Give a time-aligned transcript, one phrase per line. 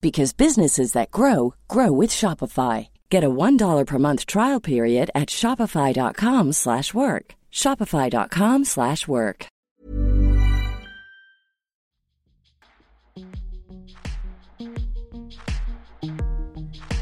[0.00, 2.88] because businesses that grow grow with Shopify.
[3.10, 7.36] Get a $1 per month trial period at shopify.com/work.
[7.52, 9.46] shopify.com/work.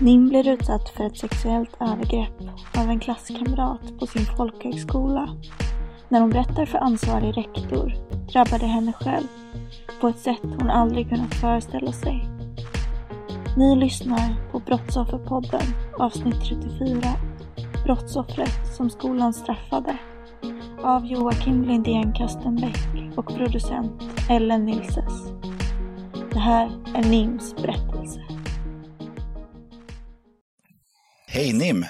[0.01, 2.33] Nim blir utsatt för ett sexuellt övergrepp
[2.77, 5.37] av en klasskamrat på sin folkhögskola.
[6.09, 7.95] När hon berättar för ansvarig rektor
[8.33, 9.27] drabbar det henne själv
[10.01, 12.34] på ett sätt hon aldrig kunnat föreställa sig.
[13.57, 15.63] Ni lyssnar på Brottsofferpodden
[15.99, 17.17] avsnitt 34
[17.85, 19.99] Brottsoffret som skolan straffade
[20.83, 22.77] av Joakim Lindén Kastenbäck
[23.17, 25.13] och producent Ellen Nilses.
[26.33, 28.21] Det här är Nims berättelse.
[31.27, 31.85] Hej Nim!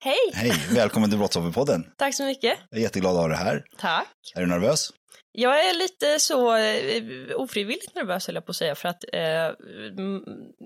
[0.00, 0.14] Hej!
[0.34, 1.86] Hej, välkommen till Brottsofferpodden.
[1.96, 2.58] Tack så mycket.
[2.70, 3.64] Jag är jätteglad att ha dig här.
[3.78, 4.32] Tack.
[4.34, 4.90] Är du nervös?
[5.32, 9.20] Jag är lite så eh, ofrivilligt nervös höll jag på att säga för att eh,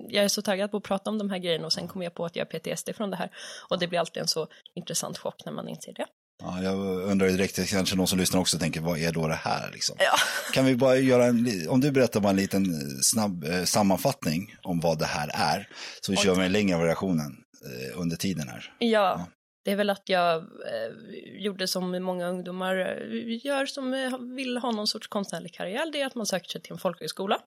[0.09, 2.13] jag är så taggad på att prata om de här grejerna och sen kommer jag
[2.13, 3.31] på att jag har PTSD från det här
[3.69, 6.05] och det blir alltid en så intressant chock när man inser det.
[6.43, 9.71] Ja, jag undrar direkt, kanske någon som lyssnar också tänker, vad är då det här
[9.73, 9.95] liksom?
[9.99, 10.15] Ja.
[10.53, 12.65] Kan vi bara göra en, om du berättar bara en liten
[13.01, 15.67] snabb eh, sammanfattning om vad det här är,
[16.01, 18.73] så vi kör med den längre variationen eh, under tiden här.
[18.79, 19.27] Ja,
[19.63, 20.91] det är väl att jag eh,
[21.25, 26.01] gjorde som många ungdomar eh, gör som eh, vill ha någon sorts konstnärlig karriär, det
[26.01, 27.39] är att man söker sig till en folkhögskola.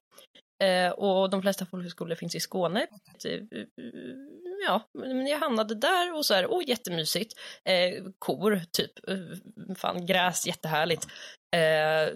[0.63, 2.87] Eh, och de flesta folkhögskolor finns i Skåne.
[3.25, 3.41] Eh,
[4.65, 7.33] Ja, men jag hamnade där och så är det, åh jättemysigt,
[7.63, 8.91] eh, kor typ,
[9.77, 11.07] fan gräs jättehärligt.
[11.55, 12.13] Eh,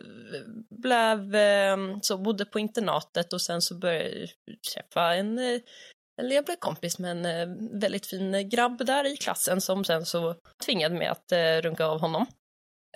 [0.70, 1.36] blev,
[2.02, 4.30] så bodde på internatet och sen så började jag
[4.74, 5.40] träffa en
[6.22, 10.06] eller jag blev kompis med en eh, väldigt fin grabb där i klassen som sen
[10.06, 12.26] så tvingade mig att eh, runka av honom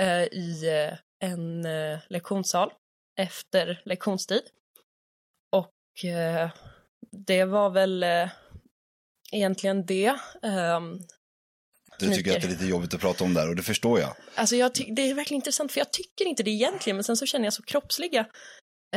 [0.02, 0.66] eh, i
[1.24, 1.68] en
[2.08, 2.74] lektionssal
[3.20, 4.42] efter lektionstid.
[5.52, 5.72] Och
[7.12, 8.06] det var väl
[9.32, 10.16] egentligen det.
[10.42, 11.00] Ehm,
[12.00, 14.00] Du tycker att det är lite jobbigt att prata om det här och det förstår
[14.00, 14.16] jag.
[14.36, 17.26] Alltså jag det är verkligen intressant för jag tycker inte det egentligen men sen så
[17.26, 18.26] känner jag så kroppsliga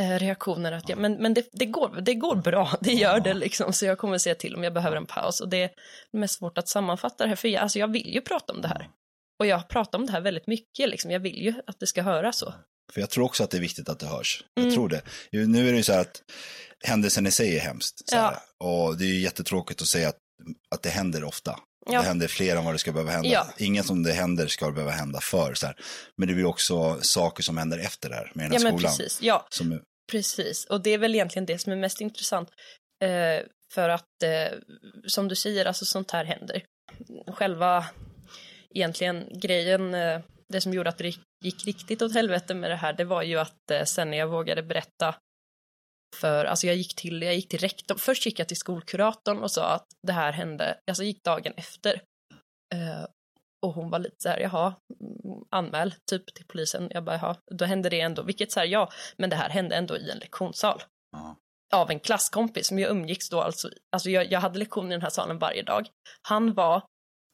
[0.03, 3.73] reaktioner att jag, men, men det, det, går, det går bra, det gör det liksom
[3.73, 5.69] så jag kommer se till om jag behöver en paus och det är
[6.17, 8.67] mest svårt att sammanfatta det här för jag, alltså jag vill ju prata om det
[8.67, 8.89] här.
[9.39, 12.01] Och jag pratar om det här väldigt mycket liksom, jag vill ju att det ska
[12.01, 12.53] höras så.
[12.93, 14.43] För jag tror också att det är viktigt att det hörs.
[14.53, 14.75] Jag Mm.
[14.75, 15.01] tror det.
[15.31, 16.21] Nu är det ju så här att
[16.85, 18.01] händelsen i sig är hemskt.
[18.11, 18.41] Ja.
[18.63, 20.17] Och det är ju jättetråkigt att säga att,
[20.75, 21.59] att det händer ofta.
[21.91, 22.01] Ja.
[22.01, 23.29] Det händer fler än vad det ska behöva hända.
[23.29, 23.47] Ja.
[23.57, 25.53] Ingen som det händer ska behöva hända för.
[25.53, 25.75] Så här.
[26.17, 28.93] Men det blir också saker som händer efter det här med den här Ja skolan.
[29.49, 29.79] Som,
[30.11, 30.65] precis.
[30.65, 32.49] Och det är väl egentligen det som är mest intressant.
[33.03, 34.57] Eh, för att, eh,
[35.07, 36.63] som du säger, alltså sånt här händer.
[37.27, 37.85] Själva,
[38.69, 42.93] egentligen grejen, eh, det som gjorde att det gick riktigt åt helvete med det här,
[42.93, 45.15] det var ju att eh, sen när jag vågade berätta
[46.15, 49.51] för, alltså jag gick till, jag gick till rektorn, först gick jag till skolkuratorn och
[49.51, 52.01] sa att det här hände, alltså gick dagen efter.
[52.75, 53.05] Eh,
[53.61, 56.87] och hon var lite så här, jaha, mm, anmäl typ till polisen.
[56.91, 59.75] Jag bara, jaha, då hände det ändå, vilket så här, ja, men det här hände
[59.75, 60.83] ändå i en lektionssal.
[61.11, 61.35] Ja.
[61.73, 65.01] Av en klasskompis som jag umgicks då alltså, alltså jag, jag hade lektioner i den
[65.01, 65.87] här salen varje dag.
[66.21, 66.83] Han var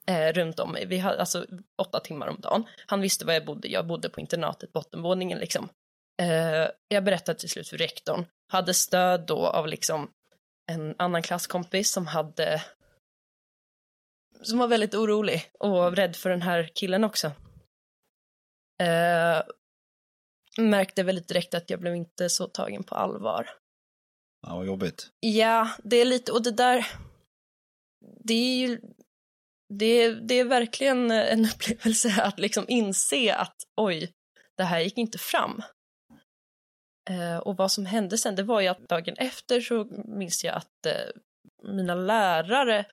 [0.08, 1.46] eh, runt om mig, vi hade alltså
[1.82, 2.64] åtta timmar om dagen.
[2.88, 5.70] Han visste var jag bodde, jag bodde på internatet, bottenvåningen liksom.
[6.22, 10.10] Eh, jag berättade till slut för rektorn, hade stöd då av liksom
[10.72, 12.64] en annan klasskompis som hade
[14.46, 17.28] som var väldigt orolig och rädd för den här killen också.
[18.84, 19.44] Eh,
[20.58, 23.50] märkte väldigt direkt att jag blev inte så tagen på allvar.
[24.48, 25.10] ja, vad jobbigt.
[25.20, 26.88] Ja, det är lite, och det där,
[28.24, 28.82] det är ju,
[29.74, 34.12] det, det är verkligen en upplevelse att liksom inse att oj,
[34.58, 35.62] det här gick inte fram.
[37.10, 40.56] Eh, och vad som hände sen, det var ju att dagen efter så minns jag
[40.56, 41.22] att eh,
[41.64, 42.86] mina lärare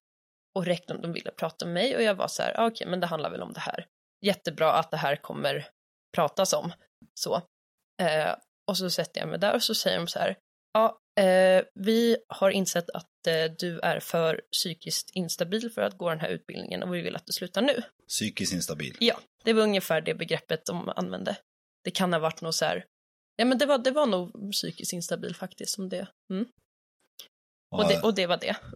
[0.55, 2.91] och rektorn de ville prata med mig och jag var så här, ah, okej okay,
[2.91, 3.87] men det handlar väl om det här.
[4.25, 5.69] Jättebra att det här kommer
[6.17, 6.73] pratas om.
[7.15, 7.35] Så.
[8.03, 8.35] Eh,
[8.71, 10.37] och så sätter jag mig där och så säger de så här,
[10.73, 16.09] ja, eh, vi har insett att eh, du är för psykiskt instabil för att gå
[16.09, 17.83] den här utbildningen och vi vill att du slutar nu.
[18.09, 18.97] Psykiskt instabil?
[19.01, 21.37] Ja, det var ungefär det begreppet de använde.
[21.85, 22.85] Det kan ha varit något så här,
[23.37, 26.07] ja men det var, det var nog psykiskt instabil faktiskt som det.
[26.31, 26.47] Mm.
[27.73, 28.57] Och, det, och det var det.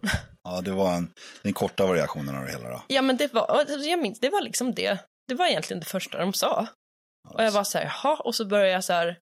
[0.43, 1.13] Ja, det var en,
[1.43, 2.81] den korta variationen av det hela då.
[2.87, 4.99] Ja, men det var, jag minns, det var liksom det.
[5.27, 6.67] Det var egentligen det första de sa.
[7.29, 9.19] Och jag var så här, jaha, och så började jag så här,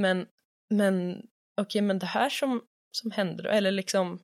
[0.00, 0.26] men,
[0.74, 2.62] men, okej, okay, men det här som,
[2.98, 4.20] som händer, eller liksom,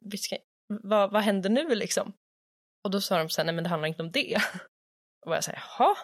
[0.00, 0.36] vi ska,
[0.82, 2.12] vad, vad händer nu liksom?
[2.84, 4.42] Och då sa de så här, nej men det handlar inte om det.
[5.26, 5.96] Och jag säger, jaha,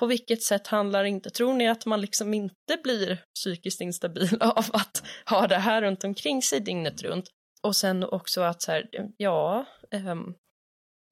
[0.00, 1.30] på vilket sätt handlar det inte?
[1.30, 6.04] Tror ni att man liksom inte blir psykiskt instabil av att ha det här runt
[6.04, 7.26] omkring sig dygnet runt?
[7.62, 10.34] Och sen också att så här, ja, ähm,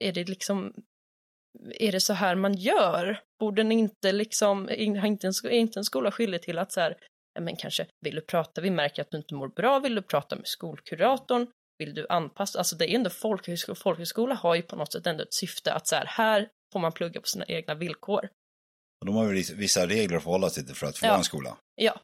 [0.04, 0.74] är det liksom,
[1.78, 3.20] är det så här man gör?
[3.40, 6.80] Borde ni inte liksom, är inte en, är inte en skola skyldig till att så
[6.80, 6.96] här,
[7.40, 10.36] men kanske, vill du prata, vi märker att du inte mår bra, vill du prata
[10.36, 11.46] med skolkuratorn?
[11.78, 15.22] Vill du anpassa, alltså det är ändå folkhögskola, folkhögskola har ju på något sätt ändå
[15.22, 18.28] ett syfte att så här, här får man plugga på sina egna villkor.
[19.00, 21.16] Och de har ju vissa regler att förhålla sig till för att få ja.
[21.16, 21.56] en skola.
[21.74, 22.00] Ja.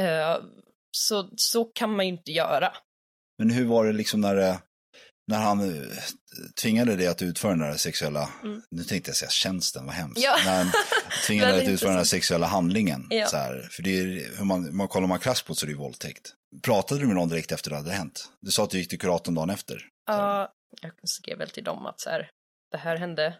[0.00, 0.44] Uh,
[0.90, 2.72] så, så kan man ju inte göra.
[3.38, 4.56] Men hur var det liksom när, eh,
[5.26, 5.86] när han eh,
[6.62, 8.62] tvingade dig att utföra den där sexuella, mm.
[8.70, 10.22] nu tänkte jag säga tjänsten, vad hemskt.
[10.22, 10.36] Ja.
[10.44, 10.72] När han
[11.26, 13.06] tvingade dig att utföra den där sexuella handlingen.
[13.10, 13.26] Ja.
[13.26, 15.72] Så här, för det är, hur man, man kollar man krasst på så är det
[15.72, 16.34] ju våldtäkt.
[16.62, 18.28] Pratade du med någon direkt efter det hade hänt?
[18.40, 19.88] Du sa att du gick till kuratorn dagen efter.
[20.06, 20.50] Ja,
[20.82, 22.30] uh, jag skrev väl till dem att så här,
[22.70, 23.36] det här hände,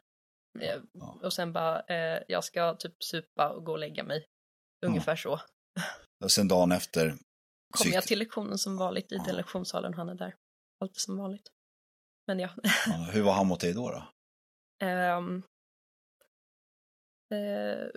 [0.52, 1.18] ja.
[1.22, 4.26] Och sen bara, eh, jag ska typ supa och gå och lägga mig.
[4.86, 5.40] Ungefär så.
[6.24, 7.14] Och sen dagen efter?
[7.70, 9.32] Kommer jag till lektionen som vanligt i ja.
[9.32, 10.34] lektionssalen han är där.
[10.80, 11.50] Alltid som vanligt.
[12.26, 12.50] Men ja.
[12.86, 13.90] ja hur var han mot dig då?
[13.90, 14.02] då?
[14.86, 15.42] Um,
[17.34, 17.88] eh,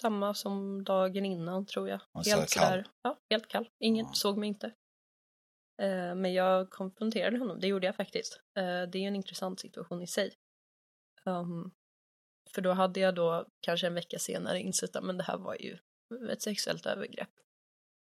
[0.00, 2.00] samma som dagen innan tror jag.
[2.24, 2.88] Helt kall?
[3.02, 3.68] ja, helt kall.
[3.84, 4.12] Ingen ja.
[4.12, 4.74] såg mig inte.
[5.82, 8.40] Eh, men jag konfronterade honom, det gjorde jag faktiskt.
[8.56, 10.34] Eh, det är en intressant situation i sig.
[11.24, 11.70] Um,
[12.54, 15.54] för då hade jag då kanske en vecka senare insett att men det här var
[15.54, 15.78] ju
[16.30, 17.28] ett sexuellt övergrepp.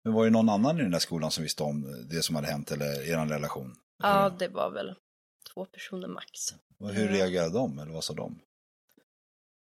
[0.03, 2.47] Men var det någon annan i den där skolan som visste om det som hade
[2.47, 3.75] hänt eller er relation?
[4.03, 4.95] Ja, det var väl
[5.53, 6.29] två personer max.
[6.79, 8.39] Och hur reagerade de eller vad sa de?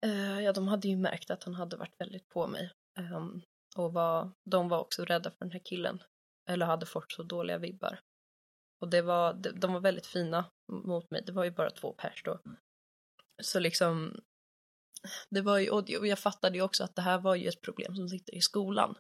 [0.06, 2.72] Uh, ja, de hade ju märkt att han hade varit väldigt på mig.
[3.00, 3.42] Um,
[3.76, 6.04] och var, de var också rädda för den här killen
[6.50, 8.00] eller hade fått så dåliga vibbar.
[8.82, 12.24] Och det var, de var väldigt fina mot mig, det var ju bara två pers
[12.24, 12.40] då.
[13.42, 14.22] Så liksom,
[15.30, 17.96] det var ju, och jag fattade ju också att det här var ju ett problem
[17.96, 18.96] som sitter i skolan.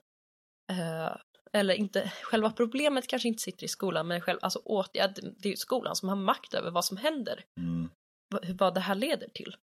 [0.71, 1.15] Eh,
[1.53, 5.51] eller inte, själva problemet kanske inte sitter i skolan, men själv, alltså åtgärd, det är
[5.51, 7.45] ju skolan som har makt över vad som händer.
[7.57, 7.89] Mm.
[8.27, 9.55] Vad, vad det här leder till.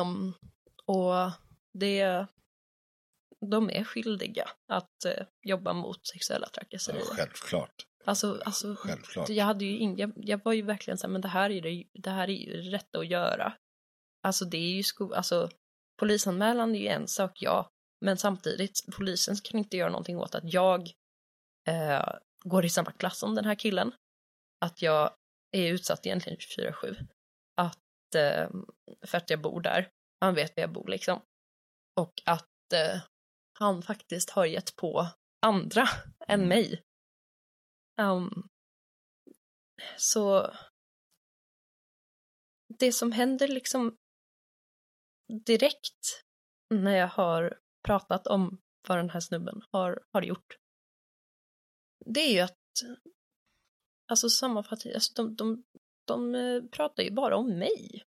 [0.00, 0.34] Um,
[0.84, 1.30] och
[1.72, 2.26] det,
[3.46, 7.04] de är skyldiga att eh, jobba mot sexuella trakasserier.
[7.08, 7.86] Ja, självklart.
[8.04, 9.28] Alltså, alltså självklart.
[9.28, 11.62] jag hade ju in, jag, jag var ju verkligen så här, men det här är
[11.62, 13.52] det, det här är ju det rätta att göra.
[14.22, 15.50] Alltså det är ju sko, alltså
[15.98, 17.70] polisanmälan är ju en sak, ja,
[18.04, 20.90] men samtidigt, polisen kan inte göra någonting åt att jag
[21.68, 22.08] eh,
[22.44, 23.92] går i samma klass som den här killen.
[24.64, 25.14] Att jag
[25.52, 27.06] är utsatt egentligen 24-7.
[27.56, 28.50] Att, eh,
[29.06, 29.90] för att jag bor där.
[30.20, 31.22] Han vet var jag bor liksom.
[32.00, 33.00] Och att eh,
[33.60, 35.06] han faktiskt har gett på
[35.46, 35.88] andra
[36.26, 36.48] än mm.
[36.48, 36.82] mig.
[38.00, 38.48] Um,
[39.96, 40.54] så
[42.78, 43.96] det som händer liksom
[45.46, 46.24] direkt
[46.74, 50.56] när jag har pratat om vad den här snubben har, har gjort.
[52.06, 52.58] Det är ju att,
[54.10, 55.64] alltså sammanfattning, alltså de, de,
[56.04, 58.04] de eh, pratar ju bara om mig.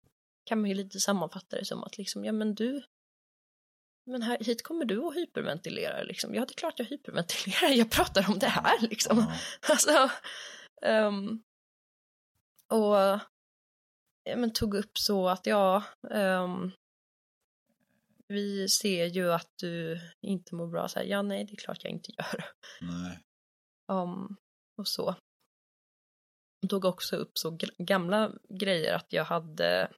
[0.44, 2.82] Kan man ju lite sammanfatta det som att liksom, ja men du,
[4.08, 6.34] men här, hit kommer du och hyperventilerar liksom.
[6.34, 9.18] Ja, det är klart jag hyperventilerar, jag pratar om det här liksom.
[9.18, 9.30] Mm.
[9.70, 10.10] Alltså,
[10.82, 11.42] um,
[12.68, 12.96] och
[14.24, 16.72] ja, men tog upp så att ja, um,
[18.28, 20.88] vi ser ju att du inte mår bra.
[20.88, 22.44] Så här, ja, nej, det är klart jag inte gör.
[22.80, 23.18] Nej.
[23.92, 24.36] Um,
[24.76, 25.14] och så.
[26.68, 29.90] Tog också upp så gamla grejer att jag hade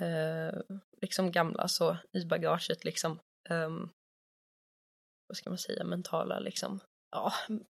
[0.00, 3.18] eh, liksom gamla så i bagaget liksom.
[3.50, 3.90] Um,
[5.28, 7.32] vad ska man säga, mentala liksom, ja,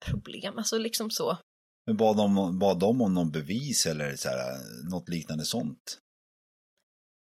[0.06, 1.38] problem, alltså liksom så.
[1.86, 4.58] Men bad de, bad de om någon bevis eller så här,
[4.90, 5.98] något liknande sånt?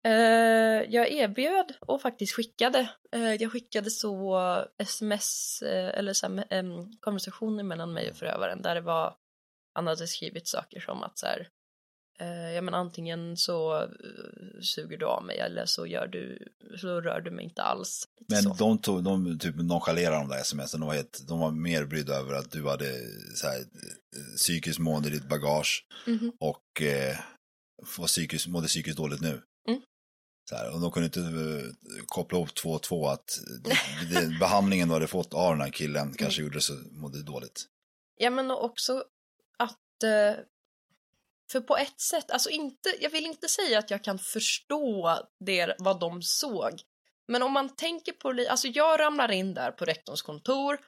[0.08, 2.90] Uh, jag erbjöd och faktiskt skickade.
[3.16, 4.40] Uh, jag skickade så
[4.78, 9.16] sms uh, eller så här, um, konversationer mellan mig och förövaren där det var
[9.74, 11.50] han hade skrivit saker som att så här,
[12.26, 13.88] ja men antingen så
[14.62, 16.48] suger du av mig eller så gör du
[16.78, 18.08] så rör du mig inte alls.
[18.28, 18.54] Men så.
[18.54, 22.14] de tog, de typ nonchalerade de där smsen, de var, helt, de var mer brydda
[22.14, 22.94] över att du hade
[23.36, 23.64] så här,
[24.36, 26.32] psykiskt mående i ditt bagage mm -hmm.
[26.40, 27.18] och eh,
[27.98, 29.42] var psykiskt, mådde psykiskt dåligt nu.
[29.68, 29.82] Mm.
[30.50, 33.40] Så här, och de kunde inte koppla ihop två och två att
[34.10, 36.16] det, behandlingen du hade fått av den här killen mm.
[36.16, 37.66] kanske gjorde så mådde dåligt.
[38.16, 39.04] Ja men också
[39.58, 40.44] att uh,
[41.52, 45.76] för på ett sätt, alltså inte, jag vill inte säga att jag kan förstå det,
[45.80, 46.82] vad de såg.
[47.28, 50.80] Men om man tänker på, alltså jag ramlar in där på rektorns kontor,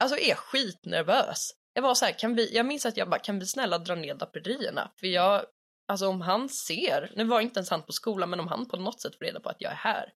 [0.00, 1.50] alltså är skitnervös.
[1.72, 3.94] Jag var så här, kan vi, jag minns att jag bara, kan vi snälla dra
[3.94, 4.92] ner draperierna?
[5.00, 5.46] För jag
[5.88, 8.76] Alltså om han ser, nu var inte ens han på skolan, men om han på
[8.76, 10.12] något sätt får reda på att jag är här.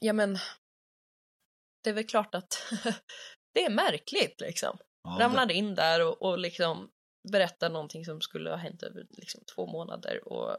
[0.00, 0.38] Ja men,
[1.82, 2.72] det är väl klart att
[3.54, 4.78] det är märkligt liksom.
[5.02, 6.90] Ja, Ramlade in där och, och liksom
[7.32, 10.56] berättar någonting som skulle ha hänt över liksom två månader och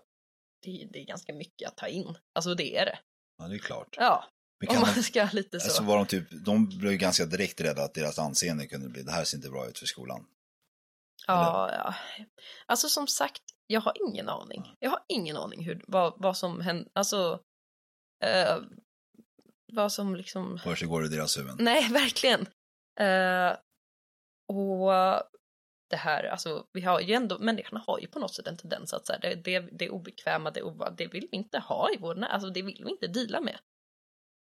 [0.63, 2.17] det, det, är ganska mycket att ta in.
[2.33, 2.99] Alltså det är det.
[3.37, 3.95] Ja, det är klart.
[3.97, 4.29] Ja,
[4.69, 5.67] om man ska lite så.
[5.67, 9.11] Alltså var de typ, de blev ganska direkt rädda att deras anseende kunde bli, det
[9.11, 10.25] här ser inte bra ut för skolan.
[11.27, 11.95] Ja, ja.
[12.65, 14.75] Alltså som sagt, jag har ingen aning.
[14.79, 17.39] Jag har ingen aning hur, vad, vad som händer, alltså
[18.23, 18.57] eh,
[19.73, 20.59] vad som liksom...
[20.63, 21.57] Försiggår i deras huvuden?
[21.59, 22.41] Nej, verkligen.
[22.99, 23.57] Eh,
[24.47, 24.93] och
[25.89, 28.93] det här, alltså vi har ju ändå, människorna har ju på något säsätt en tendens
[28.93, 30.61] att så här, det, det, det obekväma, det,
[30.97, 33.57] det vill vi inte ha i vår, alltså det vill vi inte dela med.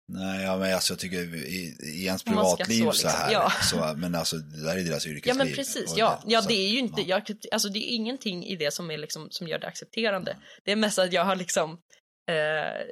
[0.07, 3.51] Nej, ja, men alltså, jag tycker i, i ens privatliv så, liksom, så, här, ja.
[3.63, 5.21] så, men alltså det där är deras yrkesliv.
[5.25, 7.21] Ja men precis, ja, det, ja det är ju inte, ja.
[7.27, 10.31] jag, alltså det är ingenting i det som är liksom, som gör det accepterande.
[10.31, 10.43] Mm.
[10.63, 11.81] Det är mest att jag har liksom,
[12.29, 12.85] eh,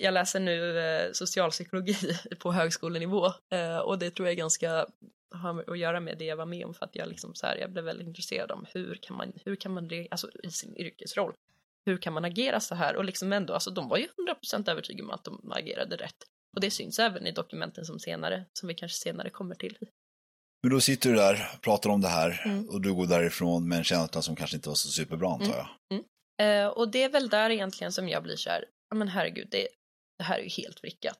[0.00, 1.96] jag läser nu eh, socialpsykologi
[2.38, 4.86] på högskolenivå eh, och det tror jag är ganska
[5.34, 7.56] har att göra med det jag var med om för att jag liksom så här,
[7.56, 11.32] jag blev väldigt intresserad om hur kan man, hur kan man, alltså i sin yrkesroll,
[11.86, 14.06] hur kan man agera så här och liksom ändå, alltså de var ju
[14.42, 16.16] 100% övertygade om att de agerade rätt.
[16.56, 19.78] Och det syns även i dokumenten som senare, som vi kanske senare kommer till.
[20.62, 22.68] Men då sitter du där, pratar om det här mm.
[22.68, 25.56] och du går därifrån med en känsla som kanske inte var så superbra antar mm.
[25.56, 25.68] jag.
[25.90, 26.04] Mm.
[26.40, 26.66] Mm.
[26.66, 28.64] Eh, och det är väl där egentligen som jag blir så här,
[28.94, 29.68] men herregud, det,
[30.18, 31.18] det här är ju helt vrickat.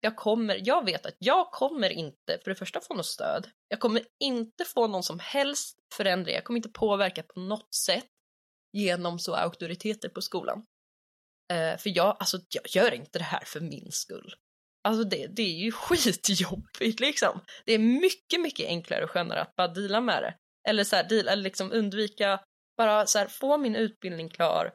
[0.00, 3.80] Jag kommer, jag vet att jag kommer inte, för det första få något stöd, jag
[3.80, 8.06] kommer inte få någon som helst förändring, jag kommer inte påverka på något sätt
[8.72, 10.64] genom så auktoriteter på skolan.
[11.52, 14.34] Eh, för jag, alltså jag gör inte det här för min skull.
[14.88, 17.40] Alltså det, det är ju skitjobbigt liksom.
[17.64, 20.34] Det är mycket, mycket enklare och skönare att bara deala med det.
[20.68, 22.40] Eller så här, deal, eller liksom undvika,
[22.76, 24.72] bara så här, få min utbildning klar,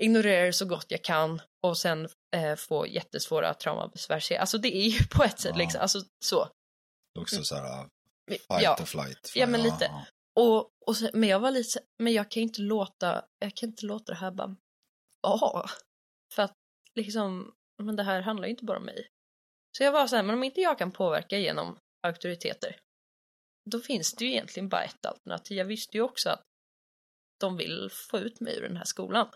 [0.00, 4.38] ignorera det så gott jag kan och sen eh, få jättesvåra traumabesvär.
[4.38, 5.58] Alltså det är ju på ett sätt ja.
[5.58, 6.48] liksom, alltså så.
[7.18, 7.88] Också så här,
[8.28, 8.76] fight ja.
[8.80, 9.32] or flight.
[9.34, 9.84] Ja, men lite.
[9.84, 10.04] Ja.
[10.34, 13.86] Och, och så, men jag var lite men jag kan inte låta, jag kan inte
[13.86, 14.56] låta det här bara,
[15.22, 15.68] ja.
[16.34, 16.54] För att
[16.94, 19.08] liksom, men det här handlar ju inte bara om mig.
[19.76, 22.80] Så jag var så här, men om inte jag kan påverka genom auktoriteter,
[23.70, 25.58] då finns det ju egentligen bara ett alternativ.
[25.58, 26.42] Jag visste ju också att
[27.40, 29.30] de vill få ut mig ur den här skolan.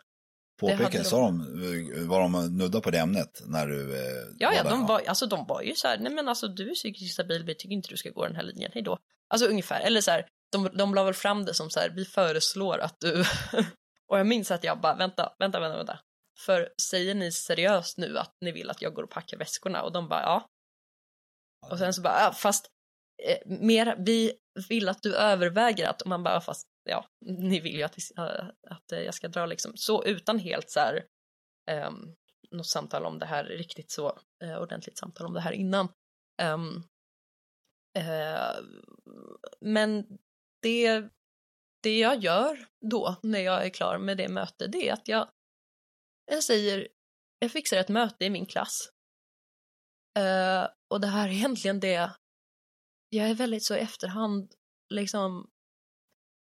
[0.60, 4.86] Påpekade, sa de, var de nudda på det ämnet när du eh, Ja, ja, de
[4.86, 7.54] var, alltså, de var ju så här, nej men alltså du är psykiskt stabil, vi
[7.54, 8.98] tycker inte du ska gå den här linjen, hej då.
[9.28, 12.04] Alltså ungefär, eller så här, de, de la väl fram det som så här, vi
[12.04, 13.24] föreslår att du,
[14.08, 15.98] och jag minns att jag bara, vänta, vänta, vänta, vänta,
[16.38, 19.82] för säger ni seriöst nu att ni vill att jag går och packar väskorna?
[19.82, 20.48] Och de bara ja.
[21.70, 22.66] Och sen så bara, ja, fast
[23.28, 24.32] eh, mer, vi
[24.68, 28.02] vill att du överväger att, och man bara, fast ja, ni vill ju att, vi,
[28.22, 31.04] eh, att eh, jag ska dra liksom, så utan helt så här,
[31.86, 32.16] um,
[32.50, 35.88] något samtal om det här, riktigt så uh, ordentligt samtal om det här innan.
[36.42, 36.88] Um,
[37.98, 38.64] uh,
[39.60, 40.18] men
[40.62, 41.08] det,
[41.82, 45.28] det jag gör då när jag är klar med det mötet, det är att jag
[46.26, 46.88] jag säger,
[47.38, 48.90] jag fixar ett möte i min klass.
[50.18, 52.10] Uh, och det här är egentligen det,
[53.08, 54.54] jag är väldigt så i efterhand,
[54.94, 55.50] liksom,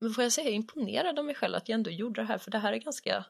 [0.01, 2.51] men får jag säga imponerad av mig själv att jag ändå gjorde det här, för
[2.51, 3.25] det här är ganska,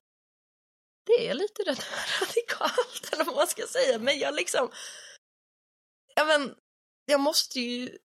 [1.06, 1.86] det är lite rätt
[2.22, 4.72] radikalt, eller vad man ska säga, men jag liksom,
[6.16, 6.56] ja men,
[7.06, 7.98] jag måste ju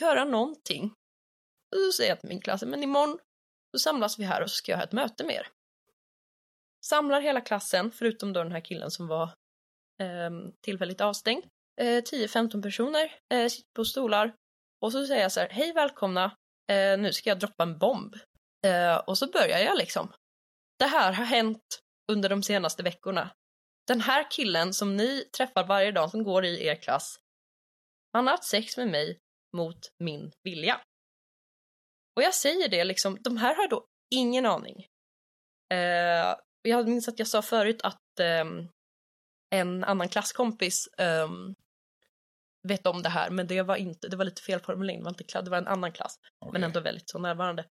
[0.00, 0.92] göra någonting.
[1.76, 3.18] Och så säger jag till min klass, men imorgon
[3.72, 5.48] så samlas vi här och så ska jag ha ett möte med er.
[6.84, 9.24] Samlar hela klassen, förutom då den här killen som var
[10.00, 10.30] eh,
[10.64, 11.44] tillfälligt avstängd.
[11.80, 14.34] Eh, 10-15 personer eh, sitter på stolar
[14.80, 16.36] och så säger jag så här, hej välkomna,
[16.70, 18.14] eh, nu ska jag droppa en bomb.
[18.66, 20.12] Eh, och så börjar jag liksom.
[20.78, 21.80] Det här har hänt
[22.12, 23.30] under de senaste veckorna.
[23.86, 27.18] Den här killen som ni träffar varje dag som går i er klass,
[28.12, 29.18] han har haft sex med mig
[29.56, 30.80] mot min vilja.
[32.16, 34.86] Och jag säger det liksom, de här har då ingen aning.
[35.72, 38.44] Eh, jag minns att jag sa förut att eh,
[39.50, 41.54] en annan klasskompis um,
[42.68, 45.10] vet om det här, men det var inte, det var lite fel formulering, det var
[45.10, 46.52] inte det var en annan klass, okay.
[46.52, 47.64] men ändå väldigt så närvarande.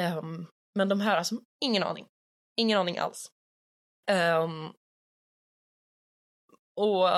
[0.00, 0.46] Um,
[0.78, 2.06] men de här, alltså, ingen aning.
[2.60, 3.30] Ingen aning alls.
[4.10, 4.72] Um,
[6.80, 7.08] och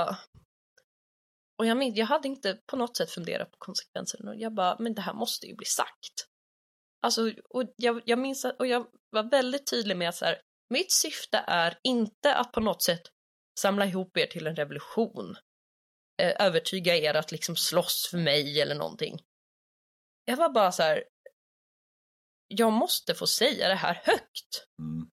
[1.59, 4.37] och jag, jag hade inte på något sätt funderat på konsekvenserna.
[4.37, 6.26] Jag bara, men det här måste ju bli sagt.
[7.03, 10.41] Alltså, och jag, jag minns att, och jag var väldigt tydlig med att så här,
[10.71, 13.03] mitt syfte är inte att på något sätt
[13.61, 15.37] samla ihop er till en revolution.
[16.23, 19.23] Eh, övertyga er att liksom slåss för mig eller någonting.
[20.25, 21.04] Jag var bara så här,
[22.49, 24.66] jag måste få säga det här högt.
[24.78, 25.11] Mm.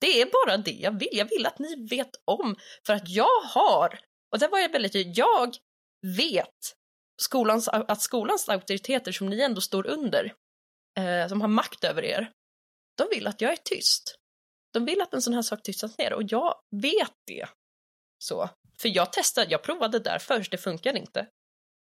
[0.00, 1.08] Det är bara det jag vill.
[1.12, 2.56] Jag vill att ni vet om.
[2.86, 4.00] För att jag har,
[4.32, 5.56] och det var jag väldigt tydlig, jag
[6.16, 6.76] vet
[7.22, 10.34] skolans, att skolans auktoriteter som ni ändå står under,
[10.98, 12.32] eh, som har makt över er,
[12.96, 14.18] de vill att jag är tyst.
[14.72, 17.48] De vill att en sån här sak tystas ner och jag vet det.
[18.18, 18.48] Så.
[18.80, 21.26] För jag testade, jag provade där först, det funkade inte.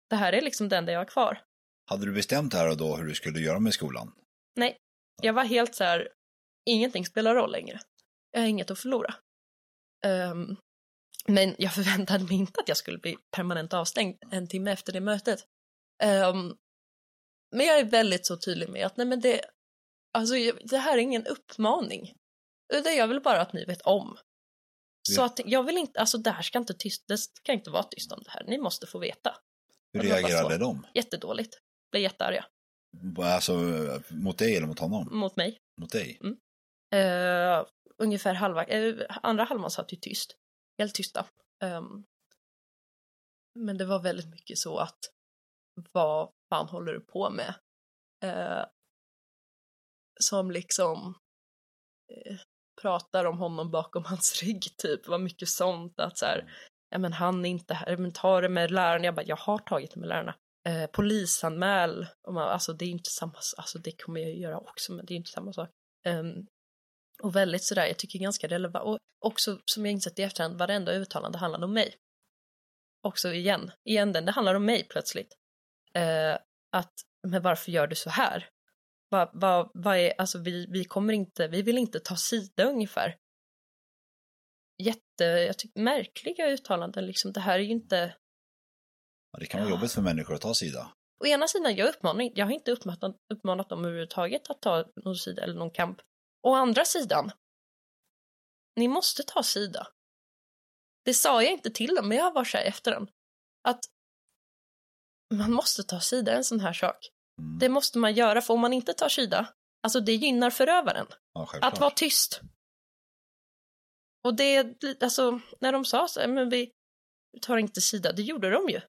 [0.09, 1.41] Det här är liksom det enda jag har kvar.
[1.85, 4.11] Hade du bestämt här och då hur du skulle göra med skolan?
[4.55, 4.77] Nej,
[5.21, 6.09] jag var helt så här,
[6.65, 7.79] ingenting spelar roll längre.
[8.31, 9.15] Jag har inget att förlora.
[10.05, 10.57] Um,
[11.27, 15.01] men jag förväntade mig inte att jag skulle bli permanent avstängd en timme efter det
[15.01, 15.45] mötet.
[16.03, 16.57] Um,
[17.55, 19.41] men jag är väldigt så tydlig med att nej men det,
[20.13, 22.13] alltså det här är ingen uppmaning.
[22.73, 24.17] Utan jag vill bara att ni vet om.
[25.09, 27.83] Så att jag vill inte, alltså det här ska inte tyst, det ska inte vara
[27.83, 28.43] tyst om det här.
[28.43, 29.37] Ni måste få veta.
[29.93, 30.87] Hur reagerade de?
[30.93, 31.57] Jättedåligt.
[31.91, 32.45] Blev jättearga.
[33.17, 33.53] Alltså
[34.09, 35.19] mot dig eller mot honom?
[35.19, 35.57] Mot mig.
[35.81, 36.19] Mot dig?
[36.21, 36.37] Mm.
[36.95, 37.65] Uh,
[37.97, 40.35] ungefär halva, uh, andra halvan satt ju tyst.
[40.77, 41.25] Helt tysta.
[41.63, 42.05] Um,
[43.59, 44.99] men det var väldigt mycket så att
[45.91, 47.55] vad fan håller du på med?
[48.25, 48.65] Uh,
[50.19, 51.17] som liksom
[52.81, 55.03] pratar om honom bakom hans rygg typ.
[55.03, 56.51] Det var mycket sånt att så här,
[56.89, 59.05] ja men han är inte här, men ta det med lärarna.
[59.05, 60.35] Jag bara, jag har tagit det med lärarna.
[60.67, 64.93] Eh, polisanmäl, och man, alltså det är inte samma, alltså det kommer jag göra också,
[64.93, 65.69] men det är inte samma sak.
[66.07, 66.47] Um,
[67.23, 70.91] och väldigt sådär, jag tycker ganska relevant, och också som jag insett i efterhand, varenda
[70.91, 71.95] uttalande handlade om mig.
[73.03, 75.37] Också igen, igen den, det handlar om mig plötsligt.
[75.97, 76.37] Uh,
[76.71, 76.93] att,
[77.27, 78.49] men varför gör du så här?
[79.13, 83.17] Vad va, va är, alltså vi, vi kommer inte, vi vill inte ta sida ungefär.
[84.83, 88.15] Jätte, jag tycker märkliga uttalanden liksom, det här är ju inte...
[89.31, 90.93] Ja, det kan vara jobbigt för människor att ta sida.
[91.23, 95.15] Å ena sidan, jag, uppmanar, jag har inte uppmanat, uppmanat dem överhuvudtaget att ta någon
[95.15, 96.01] sida eller någon kamp.
[96.47, 97.31] Å andra sidan,
[98.75, 99.87] ni måste ta sida.
[101.05, 103.07] Det sa jag inte till dem, men jag var så här efter den.
[103.63, 103.79] Att
[105.33, 107.09] man måste ta sida i en sån här sak.
[107.39, 107.59] Mm.
[107.59, 111.07] Det måste man göra, för om man inte tar sida, alltså det gynnar förövaren.
[111.33, 112.41] Ja, att vara tyst.
[114.23, 116.71] Och det, alltså, när de sa så här, men vi
[117.41, 118.81] tar inte sida, det gjorde de ju.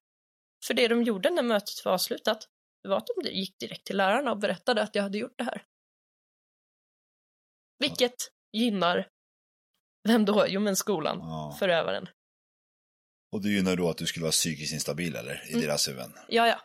[0.67, 2.47] För det de gjorde när mötet var avslutat,
[2.83, 5.43] det var att de gick direkt till lärarna och berättade att jag hade gjort det
[5.43, 5.63] här.
[7.79, 8.15] Vilket
[8.51, 8.59] ja.
[8.59, 9.09] gynnar,
[10.07, 10.45] vem då?
[10.47, 11.55] Jo men skolan, ja.
[11.59, 12.09] förövaren.
[13.31, 15.47] Och det gynnar då att du skulle vara psykiskt instabil eller?
[15.47, 15.61] I mm.
[15.61, 16.13] deras huvuden?
[16.27, 16.61] Ja, ja.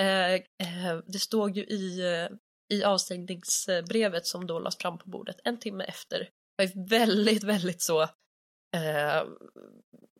[0.00, 2.28] Eh, eh, det stod ju i, eh,
[2.76, 6.28] i avstängningsbrevet som då lades fram på bordet en timme efter.
[6.56, 8.02] Jag är väldigt, väldigt så
[8.76, 9.24] eh,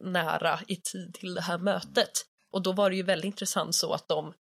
[0.00, 2.10] nära i tid till det här mötet.
[2.52, 4.34] Och då var det ju väldigt intressant så att de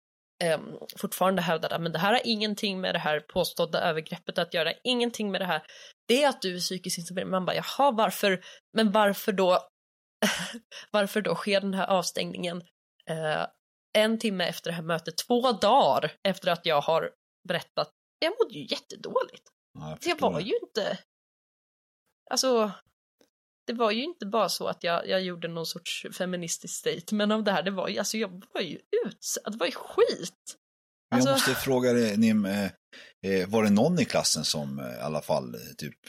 [0.44, 0.60] eh,
[0.98, 5.32] fortfarande hävdade att det här har ingenting med det här påstådda övergreppet att göra, ingenting
[5.32, 5.64] med det här.
[6.08, 7.26] Det är att du är psykiskt instabil.
[7.26, 9.60] Man bara, jaha, varför, men varför då,
[10.92, 12.64] varför då sker den här avstängningen
[13.10, 13.46] eh,
[13.94, 17.12] en timme efter det här mötet, två dagar efter att jag har
[17.48, 17.92] berättat.
[18.20, 19.44] Jag mådde ju jättedåligt.
[19.74, 20.98] Ja, jag, jag var ju inte,
[22.30, 22.72] alltså,
[23.68, 27.44] det var ju inte bara så att jag, jag gjorde någon sorts feministisk statement av
[27.44, 30.58] det här, det var ju, alltså jag var ju utsatt, det var ju skit.
[31.16, 31.30] Alltså...
[31.30, 32.66] Jag måste fråga dig, Nim, eh,
[33.26, 36.00] eh, var det någon i klassen som eh, i alla fall typ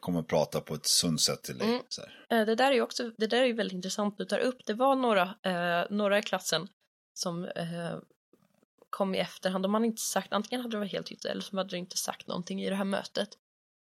[0.00, 1.68] kom och prata på ett sunt sätt till dig?
[1.68, 2.46] Mm.
[2.46, 4.66] Det där är ju också, det där är ju väldigt intressant du tar upp.
[4.66, 6.68] Det var några, eh, några i klassen
[7.14, 7.98] som eh,
[8.90, 9.64] kom i efterhand.
[9.64, 11.96] De hade inte sagt, antingen hade de varit helt tysta eller så hade de inte
[11.96, 13.28] sagt någonting i det här mötet.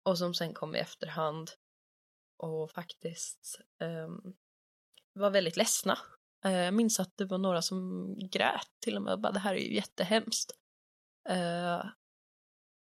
[0.02, 1.50] Och som sen kom i efterhand
[2.38, 4.08] och faktiskt eh,
[5.12, 5.98] var väldigt ledsna.
[6.44, 9.38] Eh, jag minns att det var några som grät till och med och bara det
[9.38, 10.52] här är ju jättehemskt.
[11.28, 11.84] Eh,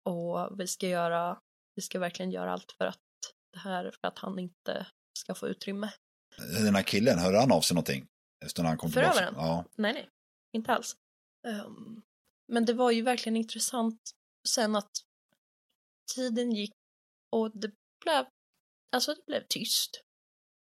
[0.04, 1.39] och vi ska göra,
[1.75, 2.99] vi ska verkligen göra allt för att
[3.54, 5.91] det här för att han inte ska få utrymme.
[6.38, 8.08] Den här killen, hörde han av sig någonting?
[8.45, 9.34] Efter när han kom Förövaren?
[9.38, 9.65] Ja.
[9.75, 10.10] Nej, nej,
[10.54, 10.96] inte alls.
[11.48, 12.02] Um,
[12.48, 14.02] men det var ju verkligen intressant
[14.48, 14.92] sen att
[16.16, 16.74] tiden gick
[17.32, 17.72] och det
[18.06, 18.26] blev,
[18.92, 20.04] alltså det blev tyst.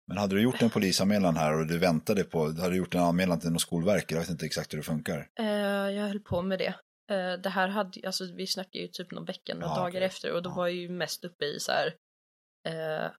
[0.06, 3.00] Men hade du gjort en polisanmälan här och du väntade på, hade du gjort en
[3.00, 4.12] anmälan till något skolverk?
[4.12, 5.30] Jag vet inte exakt hur det funkar.
[5.40, 5.46] Uh,
[5.90, 6.74] jag höll på med det.
[7.14, 10.02] Uh, det här hade, alltså vi snackade ju typ någon vecka, några ja, dagar okay.
[10.02, 10.54] efter och då ja.
[10.54, 11.94] var jag ju mest uppe i så här,
[12.68, 13.10] uh,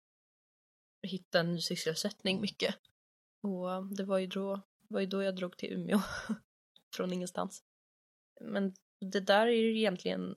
[1.08, 2.76] hitta en ny sysselsättning mycket.
[3.44, 6.00] Och det var ju då, var ju då jag drog till Umeå,
[6.96, 7.64] från ingenstans.
[8.42, 8.74] Men
[9.12, 10.36] det där är ju egentligen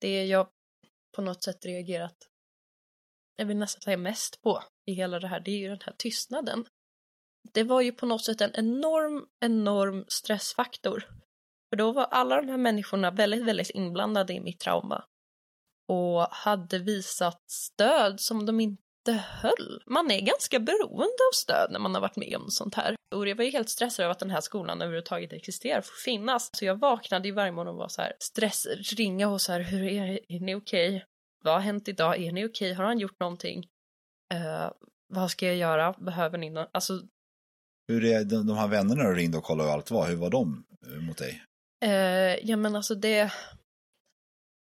[0.00, 0.48] det jag
[1.12, 2.16] på något sätt reagerat,
[3.36, 5.94] jag vill nästan säga mest på i hela det här, det är ju den här
[5.98, 6.64] tystnaden.
[7.52, 11.08] Det var ju på något sätt en enorm, enorm stressfaktor.
[11.68, 15.04] För då var alla de här människorna väldigt, väldigt inblandade i mitt trauma
[15.88, 19.82] och hade visat stöd som de inte höll.
[19.86, 22.96] Man är ganska beroende av stöd när man har varit med om sånt här.
[23.14, 26.50] Och jag var ju helt stressad över att den här skolan överhuvudtaget existerar, får finnas.
[26.52, 29.60] Så jag vaknade i varje morgon och var så här, stress, ringa och så här,
[29.60, 30.96] hur är, är ni okej?
[30.96, 31.02] Okay?
[31.44, 32.22] Vad har hänt idag?
[32.22, 32.48] Är ni okej?
[32.48, 32.72] Okay?
[32.72, 33.66] Har han gjort någonting?
[34.34, 34.70] Uh,
[35.08, 35.92] vad ska jag göra?
[35.92, 36.70] Behöver ni något?
[36.72, 37.00] Alltså...
[37.88, 40.08] Hur är de, de här vännerna du ringde och kollade hur allt var?
[40.08, 41.42] Hur var de eh, mot dig?
[41.84, 43.32] Uh, ja men alltså det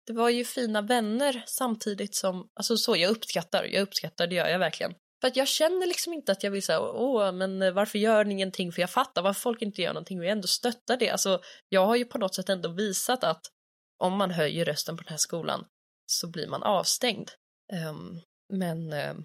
[0.08, 4.48] det var ju fina vänner samtidigt som, alltså så jag uppskattar, jag uppskattar, det gör
[4.48, 4.94] jag verkligen.
[5.20, 8.34] För att jag känner liksom inte att jag vill säga, åh, men varför gör ni
[8.34, 8.72] ingenting?
[8.72, 11.10] För jag fattar varför folk inte gör någonting och jag ändå stöttar det.
[11.10, 13.40] Alltså, jag har ju på något sätt ändå visat att
[13.98, 15.64] om man höjer rösten på den här skolan
[16.06, 17.30] så blir man avstängd.
[17.90, 18.20] Um,
[18.52, 18.92] men...
[18.92, 19.24] Um...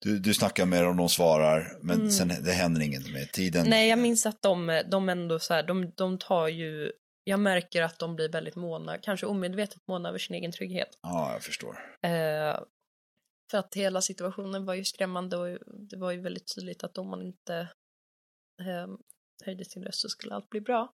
[0.00, 2.10] Du, du snackar med dem, de svarar, men mm.
[2.10, 3.66] sen det händer inget med tiden.
[3.70, 6.92] Nej, jag minns att de, de ändå så här, de, de tar ju
[7.24, 10.98] jag märker att de blir väldigt måna, kanske omedvetet måna över sin egen trygghet.
[11.02, 11.98] Ja, jag förstår.
[12.02, 12.60] Eh,
[13.50, 17.08] för att hela situationen var ju skrämmande och det var ju väldigt tydligt att om
[17.08, 17.54] man inte
[18.60, 18.86] eh,
[19.44, 20.92] höjde sin röst så skulle allt bli bra.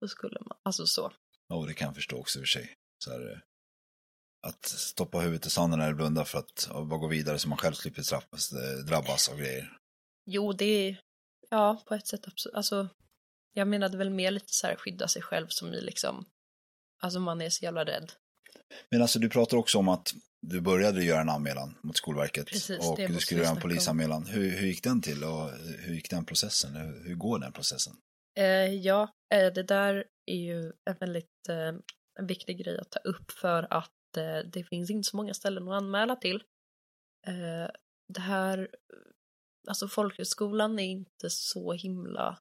[0.00, 1.12] Då skulle man, alltså så.
[1.48, 2.74] Ja, och det kan jag förstå också för sig.
[3.04, 3.38] Så här, eh,
[4.46, 7.74] att stoppa huvudet i sanden eller blunda för att bara gå vidare så man själv
[7.74, 9.76] slipper drabbas, eh, drabbas av grejer.
[10.26, 11.00] Jo, det är,
[11.50, 12.54] ja, på ett sätt absolut.
[12.54, 12.88] Alltså,
[13.52, 16.24] jag menade väl mer lite så här skydda sig själv som i liksom,
[17.00, 18.12] alltså man är så jävla rädd.
[18.90, 22.88] Men alltså du pratar också om att du började göra en anmälan mot Skolverket Precis,
[22.88, 24.26] och du skulle göra en polisanmälan.
[24.26, 26.76] Hur, hur gick den till och hur gick den processen?
[26.76, 27.96] Hur, hur går den processen?
[28.38, 31.72] Eh, ja, eh, det där är ju en väldigt eh,
[32.26, 35.82] viktig grej att ta upp för att eh, det finns inte så många ställen att
[35.82, 36.42] anmäla till.
[37.26, 37.70] Eh,
[38.08, 38.68] det här,
[39.68, 42.38] alltså folkhögskolan är inte så himla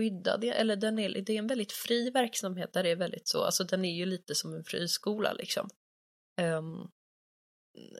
[0.00, 3.44] skyddad, eller den är, det är en väldigt fri verksamhet där det är väldigt så,
[3.44, 5.68] alltså den är ju lite som en friskola liksom.
[6.40, 6.90] Um,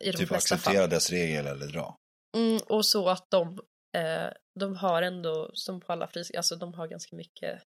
[0.01, 0.91] i de typ acceptera fall.
[0.91, 1.97] dess regel eller dra.
[2.37, 3.59] Mm, och så att de,
[3.97, 7.63] eh, de har ändå, som på alla friskolor, alltså de har ganska mycket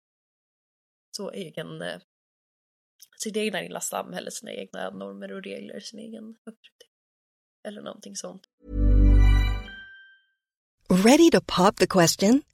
[1.18, 2.02] så egen, eh,
[3.18, 6.90] sitt egna lilla samhälle, sina egna normer och regler, sin egen uppfattning.
[7.68, 8.48] Eller någonting sånt.
[10.90, 12.42] Ready to pop the question?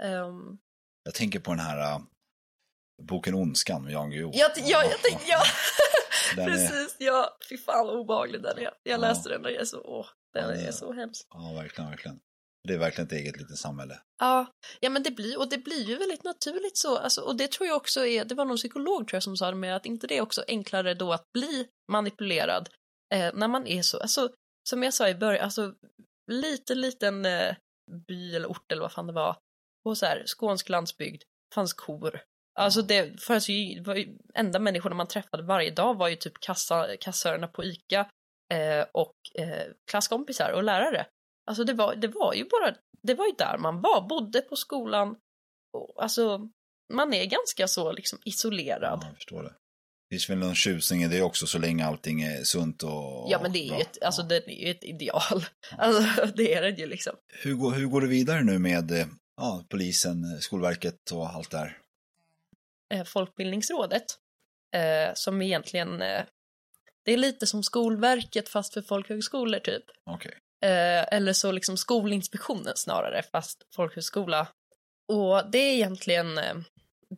[0.00, 0.58] Um,
[1.04, 2.04] jag tänker på den här uh,
[3.02, 4.30] boken Ondskan med Jan Guillou.
[4.34, 5.42] Ja, ja, jag tänkte, ja.
[6.44, 7.04] Precis, är...
[7.04, 7.36] ja.
[7.48, 8.62] Fy fan vad obehaglig den är.
[8.62, 8.96] Jag ja.
[8.96, 11.26] läste den och jag är så, åh, den ja, är så hemsk.
[11.30, 12.20] Ja, verkligen, verkligen.
[12.68, 14.00] Det är verkligen ett eget litet samhälle.
[14.18, 14.46] Ja,
[14.80, 17.66] ja men det blir, och det blir ju väldigt naturligt så, alltså, och det tror
[17.66, 20.06] jag också är, det var någon psykolog tror jag som sa det med att inte
[20.06, 22.68] det är också enklare då att bli manipulerad
[23.14, 24.30] eh, när man är så, alltså
[24.68, 25.74] som jag sa i början, alltså
[26.32, 27.56] liten, liten eh,
[28.08, 29.36] by eller ort eller vad fan det var,
[29.86, 31.22] på så här skånsk landsbygd
[31.54, 32.20] fanns kor.
[32.58, 36.40] Alltså det fanns ju, var ju enda människorna man träffade varje dag var ju typ
[36.40, 38.00] kassa, kassörerna på ICA
[38.52, 41.06] eh, och eh, klasskompisar och lärare.
[41.46, 44.56] Alltså det var, det var ju bara, det var ju där man var, bodde på
[44.56, 45.16] skolan.
[45.72, 46.48] Och, alltså
[46.92, 48.98] man är ganska så liksom isolerad.
[49.02, 49.54] Ja, jag förstår det.
[50.08, 53.38] Det finns väl någon tjusning i det också så länge allting är sunt och Ja
[53.42, 55.44] men det är ju ett, alltså, det är ett ideal.
[55.78, 57.16] Alltså det är det ju liksom.
[57.42, 61.78] Hur går, hur går det vidare nu med eh, ja, polisen, Skolverket och allt där?
[62.94, 64.04] Eh, Folkbildningsrådet,
[64.74, 66.24] eh, som egentligen, eh,
[67.04, 69.84] det är lite som Skolverket fast för folkhögskolor typ.
[70.10, 70.32] Okay.
[70.62, 74.48] Eh, eller så liksom Skolinspektionen snarare, fast folkhögskola.
[75.08, 76.40] Och det är egentligen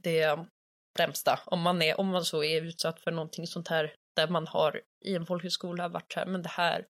[0.03, 0.47] det
[0.97, 4.47] främsta, om man, är, om man så är utsatt för någonting sånt här, där man
[4.47, 6.87] har i en folkhögskola varit så här, men det här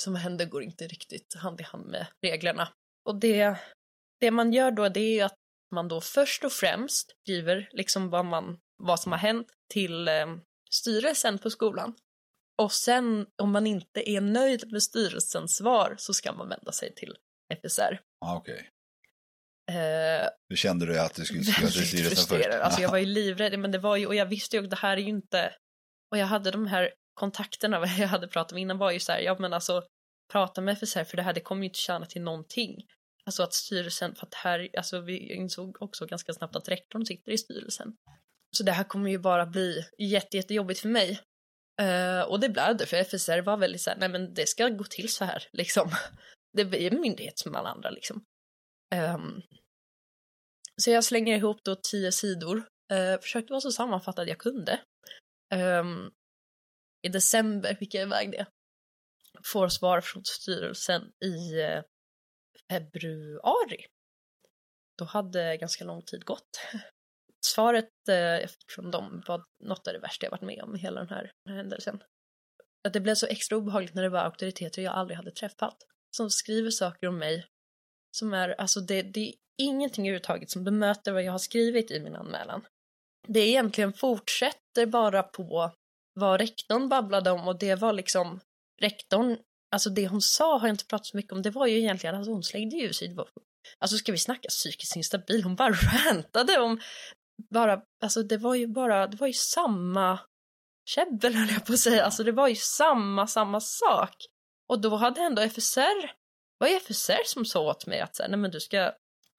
[0.00, 2.68] som händer går inte riktigt hand i hand med reglerna.
[3.04, 3.58] Och det,
[4.20, 5.36] det man gör då, det är att
[5.74, 10.26] man då först och främst skriver liksom vad, man, vad som har hänt till eh,
[10.70, 11.94] styrelsen på skolan.
[12.62, 16.94] Och sen om man inte är nöjd med styrelsens svar så ska man vända sig
[16.94, 17.16] till
[17.62, 18.00] FSR.
[18.20, 18.58] Ah, okay.
[19.70, 22.48] Eh, Hur kände du att du skulle skriva till styrelsen först?
[22.48, 24.76] Alltså jag var ju livrädd, men det var ju, och jag visste ju att det
[24.76, 25.54] här är ju inte,
[26.10, 29.20] och jag hade de här kontakterna, jag hade pratat med innan var ju så här,
[29.20, 29.82] ja men alltså
[30.32, 32.86] prata med FSR för det här, det kommer ju inte tjäna till någonting.
[33.26, 37.32] Alltså att styrelsen, för att här, alltså vi insåg också ganska snabbt att rektorn sitter
[37.32, 37.96] i styrelsen.
[38.56, 41.20] Så det här kommer ju bara bli jätte, jättejobbigt för mig.
[41.82, 44.68] Uh, och det blev det, för FSR var väldigt så här, nej men det ska
[44.68, 45.90] gå till så här, liksom.
[46.52, 48.24] Det blir en myndighet som alla andra, liksom.
[48.94, 49.42] Um,
[50.82, 52.56] så jag slänger ihop då tio sidor,
[52.92, 54.80] uh, försökte vara så sammanfattad jag kunde.
[55.54, 56.10] Um,
[57.02, 58.46] I december fick jag iväg det.
[59.52, 61.82] Får svar från styrelsen i uh,
[62.70, 63.86] februari.
[64.98, 66.60] Då hade ganska lång tid gått.
[67.46, 70.76] Svaret eh, jag fick från dem var något av det värsta jag varit med om
[70.76, 72.02] i hela den här, den här händelsen.
[72.86, 75.76] Att det blev så extra obehagligt när det var auktoriteter jag aldrig hade träffat
[76.16, 77.46] som skriver saker om mig
[78.16, 82.00] som är, alltså det, det är ingenting överhuvudtaget som bemöter vad jag har skrivit i
[82.00, 82.66] min anmälan.
[83.28, 85.72] Det egentligen fortsätter bara på
[86.14, 88.40] vad rektorn babblade om och det var liksom
[88.80, 89.38] rektorn,
[89.76, 92.14] alltså det hon sa har jag inte pratat så mycket om, det var ju egentligen
[92.14, 93.16] att alltså hon slängde ju sig,
[93.78, 95.72] alltså ska vi snacka psykiskt instabil, hon bara
[96.06, 96.80] rantade om
[97.50, 100.18] bara, alltså det var ju bara, det var ju samma
[100.88, 104.16] käbbel höll jag på att säga, alltså det var ju samma, samma sak.
[104.68, 106.12] Och då hade ändå FSR
[106.58, 108.92] vad är FSR som sa åt mig att så här, nej men du ska,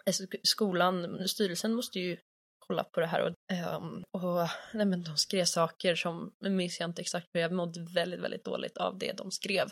[0.05, 2.17] alltså, skolan, styrelsen måste ju
[2.59, 3.33] kolla på det här och,
[3.77, 7.51] um, och nej men de skrev saker som, nu minns jag inte exakt för jag
[7.51, 9.67] mådde väldigt, väldigt dåligt av det de skrev.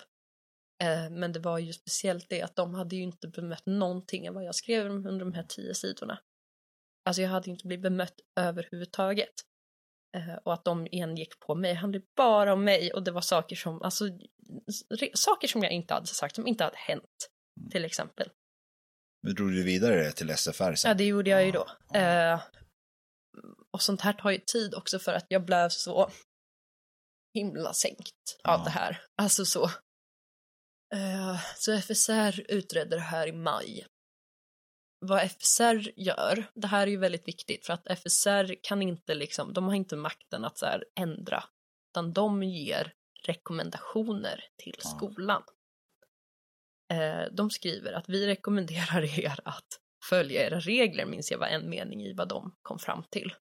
[0.84, 4.36] Uh, men det var ju speciellt det att de hade ju inte bemött någonting av
[4.36, 6.20] vad jag skrev under de här tio sidorna.
[7.06, 9.34] Alltså jag hade inte blivit bemött överhuvudtaget.
[10.18, 13.22] Uh, och att de igen gick på mig, handlade bara om mig och det var
[13.22, 14.06] saker som, alltså
[15.14, 17.30] saker som jag inte hade sagt, som inte hade hänt
[17.72, 18.30] till exempel.
[19.24, 20.90] Men drog du vidare till SFR sen?
[20.90, 21.68] Ja, det gjorde jag ju då.
[21.94, 22.42] Eh,
[23.72, 26.12] och sånt här tar ju tid också för att jag blev så
[27.34, 29.02] himla sänkt av det här.
[29.16, 29.70] Alltså så.
[30.94, 33.86] Eh, så FSR utredde det här i maj.
[35.00, 39.54] Vad FSR gör, det här är ju väldigt viktigt för att FSR kan inte liksom,
[39.54, 41.44] de har inte makten att så här ändra,
[41.92, 42.94] utan de ger
[43.26, 45.44] rekommendationer till skolan.
[46.94, 51.70] Eh, de skriver att vi rekommenderar er att följa era regler, minns jag var en
[51.70, 53.34] mening i vad de kom fram till.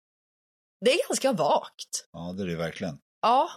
[0.84, 2.08] Det är ganska vagt.
[2.12, 2.98] Ja, det är det verkligen.
[3.22, 3.50] Ja,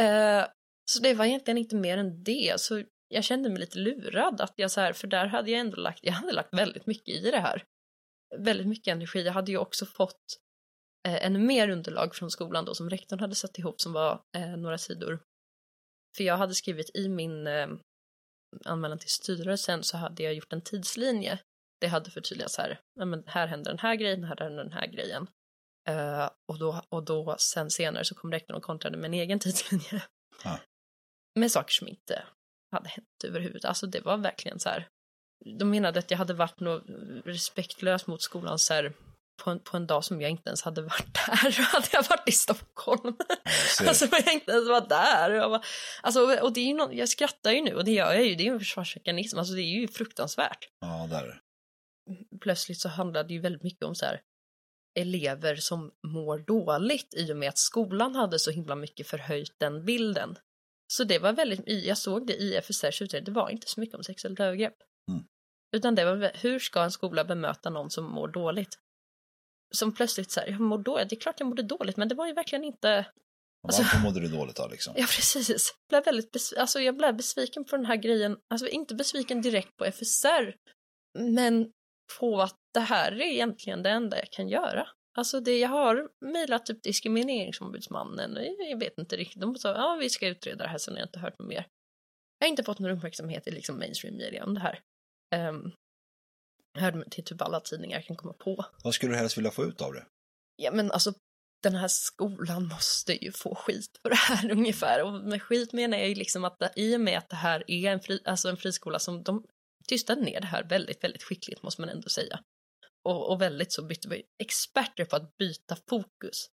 [0.00, 0.46] eh,
[0.84, 2.60] så det var egentligen inte mer än det.
[2.60, 5.76] Så jag kände mig lite lurad att jag så här, för där hade jag ändå
[5.76, 7.64] lagt, jag hade lagt väldigt mycket i det här.
[8.36, 9.22] Väldigt mycket energi.
[9.22, 10.40] Jag hade ju också fått
[11.08, 14.56] eh, ännu mer underlag från skolan då som rektorn hade satt ihop som var eh,
[14.56, 15.22] några sidor.
[16.16, 17.68] För jag hade skrivit i min eh,
[18.64, 21.38] anmälan till styrelsen så hade jag gjort en tidslinje.
[21.80, 25.26] Det hade förtydligats här, men här händer den här grejen, här händer den här grejen.
[25.88, 29.38] Uh, och, då, och då sen senare så kom rektorn och kontrade med en egen
[29.40, 30.02] tidslinje.
[30.44, 30.60] Ja.
[31.34, 32.24] Med saker som inte
[32.74, 33.64] hade hänt överhuvudtaget.
[33.64, 34.88] Alltså det var verkligen så här.
[35.58, 36.84] De menade att jag hade varit något
[37.24, 38.92] respektlös mot skolan så här,
[39.42, 42.28] på en, på en dag som jag inte ens hade varit där, hade jag varit
[42.28, 43.16] i Stockholm.
[43.88, 45.30] alltså jag inte ens var där.
[45.30, 45.62] Jag, bara,
[46.02, 48.34] alltså, och det är ju något, jag skrattar ju nu och det gör jag ju,
[48.34, 50.68] det är ju en försvarsmekanism, alltså det är ju fruktansvärt.
[50.80, 51.40] Ja, där.
[52.40, 54.20] Plötsligt så handlade det ju väldigt mycket om så här,
[54.94, 59.84] elever som mår dåligt i och med att skolan hade så himla mycket förhöjt den
[59.84, 60.36] bilden.
[60.96, 63.96] Så det var väldigt, jag såg det i FSRs utredning, det var inte så mycket
[63.96, 64.76] om sexuellt övergrepp.
[65.10, 65.24] Mm.
[65.76, 68.78] Utan det var, hur ska en skola bemöta någon som mår dåligt?
[69.74, 72.14] som plötsligt så här, jag mår dåligt, det är klart jag mådde dåligt, men det
[72.14, 73.06] var ju verkligen inte,
[73.66, 74.94] Alltså, Varför mådde du dåligt då liksom?
[74.96, 75.74] Ja, precis.
[75.88, 78.36] Jag blev, väldigt besv alltså, jag blev besviken på den här grejen.
[78.50, 80.54] Alltså inte besviken direkt på FSR,
[81.18, 81.70] men
[82.20, 84.88] på att det här är egentligen det enda jag kan göra.
[85.16, 88.38] Alltså det, jag har mejlat typ diskrimineringsombudsmannen,
[88.70, 91.18] jag vet inte riktigt, de sa ja vi ska utreda det här sen jag inte
[91.18, 91.66] hört något mer.
[92.38, 94.80] Jag har inte fått någon uppmärksamhet i liksom mainstream media om det här.
[95.48, 95.72] Um,
[96.72, 98.64] jag hörde till typ alla tidningar jag kan komma på.
[98.84, 100.06] Vad skulle du helst vilja få ut av det?
[100.56, 101.12] Ja men alltså
[101.62, 105.02] den här skolan måste ju få skit på det här ungefär.
[105.02, 107.64] Och med skit menar jag ju liksom att det, i och med att det här
[107.66, 109.44] är en, fri, alltså en friskola som de
[109.88, 112.40] tystade ner det här väldigt, väldigt skickligt måste man ändå säga.
[113.04, 116.48] Och, och väldigt så bytte vi experter på att byta fokus.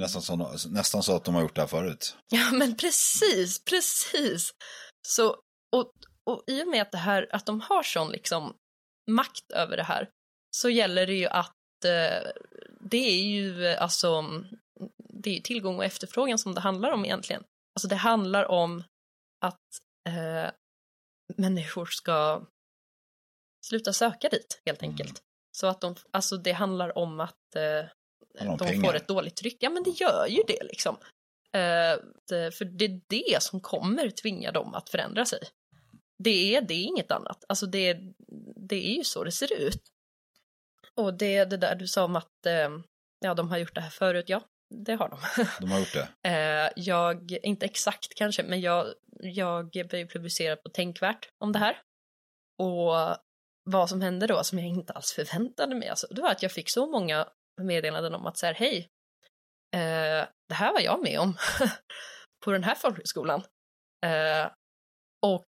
[0.00, 2.16] Nästan så, nästan så att de har gjort det här förut.
[2.28, 4.50] Ja men precis, precis.
[5.08, 5.28] Så,
[5.76, 5.92] och,
[6.30, 8.56] och i och med att det här, att de har sån liksom
[9.10, 10.10] makt över det här
[10.56, 12.30] så gäller det ju att eh,
[12.80, 14.24] det är ju alltså
[14.98, 17.44] det är tillgång och efterfrågan som det handlar om egentligen.
[17.74, 18.84] Alltså det handlar om
[19.40, 19.60] att
[20.08, 20.50] eh,
[21.36, 22.46] människor ska
[23.66, 25.10] sluta söka dit helt enkelt.
[25.10, 25.31] Mm.
[25.52, 27.88] Så att de, alltså det handlar om att eh,
[28.46, 28.84] de pengar.
[28.84, 29.56] får ett dåligt tryck.
[29.60, 30.96] Ja men det gör ju det liksom.
[31.52, 35.38] Eh, det, för det är det som kommer tvinga dem att förändra sig.
[36.18, 37.44] Det är, det är inget annat.
[37.48, 37.98] Alltså det,
[38.68, 39.82] det är ju så det ser ut.
[40.94, 42.68] Och det, det där du sa om att eh,
[43.20, 44.42] ja, de har gjort det här förut, ja,
[44.84, 45.18] det har de.
[45.60, 46.28] De har gjort det?
[46.28, 48.86] Eh, jag, inte exakt kanske, men jag,
[49.20, 51.78] jag blev publicerad på Tänkvärt om det här.
[52.58, 53.16] Och
[53.64, 56.52] vad som hände då, som jag inte alls förväntade mig, alltså, det var att jag
[56.52, 57.28] fick så många
[57.62, 58.88] meddelanden om att så här, hej,
[59.74, 61.36] eh, det här var jag med om
[62.44, 63.42] på den här folkhögskolan.
[64.06, 64.50] Eh,
[65.26, 65.46] och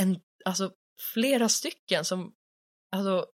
[0.00, 0.72] en, alltså
[1.14, 2.34] flera stycken som
[2.96, 3.26] alltså,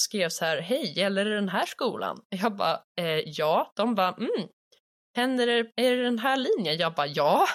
[0.00, 2.24] skrev så här, hej, gäller det den här skolan?
[2.28, 3.72] Jag bara, eh, ja.
[3.76, 4.48] De bara, mm.
[5.16, 6.76] Händer det, är det den här linjen?
[6.76, 7.48] Jag bara, ja.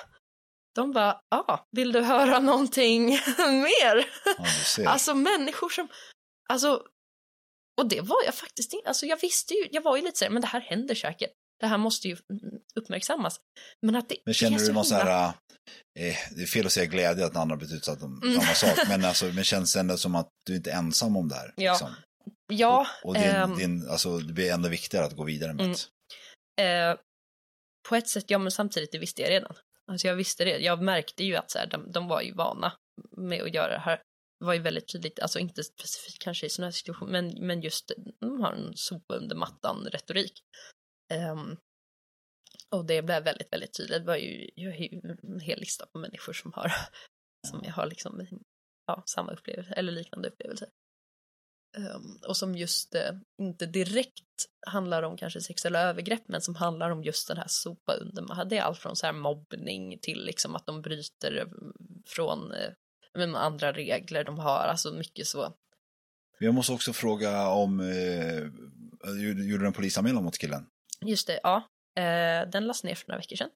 [0.76, 3.06] De bara, ja, ah, vill du höra någonting
[3.38, 4.10] mer?
[4.78, 5.88] Ja, alltså människor som,
[6.50, 6.84] alltså,
[7.82, 10.26] och det var jag faktiskt inte, alltså jag visste ju, jag var ju lite så
[10.26, 11.32] här, men det här händer säkert.
[11.60, 12.18] Det här måste ju
[12.76, 13.40] uppmärksammas.
[13.82, 15.26] Men att det Men känner du någon sån här,
[16.00, 18.42] eh, det är fel att säga glädje att andra blivit utsatta om mm.
[18.42, 21.28] samma sak, men, alltså, men känns det ändå som att du inte är ensam om
[21.28, 21.54] det här?
[21.56, 21.72] Ja.
[21.72, 21.96] Liksom?
[22.48, 22.88] Ja.
[23.04, 26.92] Och, och din, ähm, din, alltså, det blir ändå viktigare att gå vidare med mm.
[26.92, 26.98] eh,
[27.90, 29.56] På ett sätt, ja men samtidigt det visste jag redan.
[29.90, 32.74] Alltså jag visste det, jag märkte ju att så här, de, de var ju vana
[33.18, 34.02] med att göra det här.
[34.40, 37.62] Det var ju väldigt tydligt, alltså inte specifikt kanske i sådana här situationer, men, men
[37.62, 40.44] just de har en sopa under mattan retorik.
[41.32, 41.58] Um,
[42.76, 44.00] och det blev väldigt, väldigt tydligt.
[44.00, 46.72] Det var ju, jag har ju en hel lista på människor som har,
[47.48, 48.28] som jag har liksom,
[48.86, 50.70] ja, samma upplevelse, eller liknande upplevelser.
[51.78, 53.02] Um, och som just uh,
[53.42, 54.24] inte direkt
[54.68, 58.46] handlar om kanske sexuella övergrepp men som handlar om just den här sopa under.
[58.46, 61.48] Det är allt från så här mobbning till liksom att de bryter eh,
[62.08, 65.54] från uh, andra regler de har, alltså mycket så.
[66.40, 68.40] Jag måste också fråga om, eh,
[69.24, 70.66] gjorde du en polisanmälan mot killen?
[71.06, 71.68] Just det, ja.
[71.98, 73.50] Eh, den lades ner för några veckor sedan.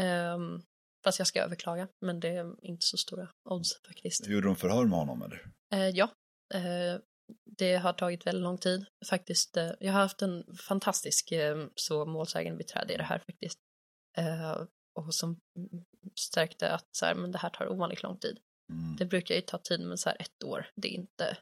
[0.00, 0.62] Um,
[1.04, 4.26] fast jag ska överklaga, men det är inte så stora odds faktiskt.
[4.26, 5.46] Gjorde de förhör med honom eller?
[5.74, 6.10] Eh, ja,
[6.54, 7.00] eh,
[7.44, 9.56] det har tagit väldigt lång tid faktiskt.
[9.56, 13.58] Eh, jag har haft en fantastisk eh, så målsägandebiträde i det här faktiskt.
[14.16, 14.62] Eh,
[14.94, 15.40] och som
[16.20, 18.38] stärkte att så här, men det här tar ovanligt lång tid.
[18.72, 18.96] Mm.
[18.96, 21.38] Det brukar ju ta tid, men så här ett år, det är inte...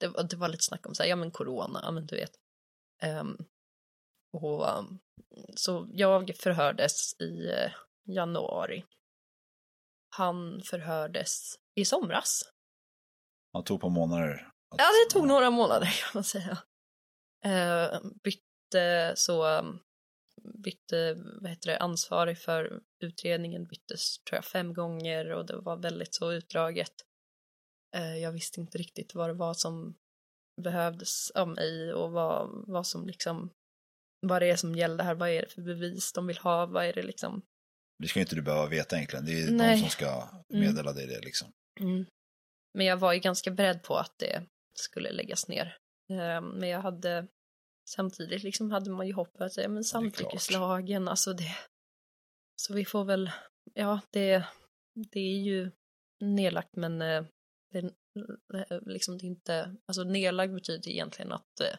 [0.00, 2.16] Det, var, det var lite snack om så här, ja men corona, ja men du
[2.16, 2.32] vet.
[3.20, 3.46] Um,
[4.32, 4.98] och, um,
[5.56, 7.72] så jag förhördes i uh,
[8.04, 8.84] januari.
[10.16, 12.42] Han förhördes i somras.
[13.52, 14.52] Han tog på månader?
[14.76, 16.58] Ja, det tog några månader kan man säga.
[17.46, 19.62] Uh, bytte så,
[20.64, 25.76] bytte, vad heter det, ansvarig för utredningen byttes tror jag fem gånger och det var
[25.76, 26.92] väldigt så utdraget.
[27.96, 29.94] Uh, jag visste inte riktigt vad det var som
[30.62, 33.50] behövdes av mig och vad, vad som liksom
[34.20, 36.84] vad det är som gäller här, vad är det för bevis de vill ha, vad
[36.84, 37.42] är det liksom.
[37.98, 39.76] Det ska inte du behöva veta egentligen, det är Nej.
[39.76, 40.66] de som ska mm.
[40.66, 40.94] meddela mm.
[40.94, 41.52] dig det liksom.
[41.80, 42.06] Mm.
[42.74, 44.46] Men jag var ju ganska beredd på att det
[44.78, 45.78] skulle läggas ner.
[46.10, 47.28] Ehm, men jag hade
[47.88, 51.56] samtidigt liksom hade man ju hoppats, ja men samtyckeslagen, alltså det.
[52.56, 53.30] Så vi får väl,
[53.74, 54.44] ja det,
[55.12, 55.70] det är ju
[56.20, 57.24] nedlagt men eh,
[57.72, 57.78] det,
[58.54, 61.78] eh, liksom det inte, alltså nedlagd betyder egentligen att eh,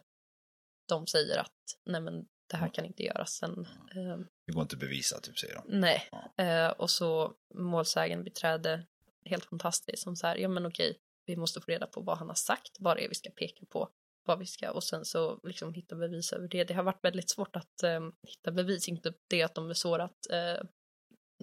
[0.87, 3.31] de säger att nej men det här kan inte göras.
[3.31, 5.79] Sen, eh, det går inte att bevisa, typ säger de.
[5.79, 6.43] Nej, ja.
[6.43, 8.85] eh, och så målsägaren beträde
[9.25, 12.27] helt fantastiskt som så här, ja men okej, vi måste få reda på vad han
[12.27, 13.89] har sagt, vad det är vi ska peka på,
[14.25, 16.63] vad vi ska och sen så liksom hitta bevis över det.
[16.63, 20.03] Det har varit väldigt svårt att eh, hitta bevis, inte det att de är svåra
[20.03, 20.61] att eh,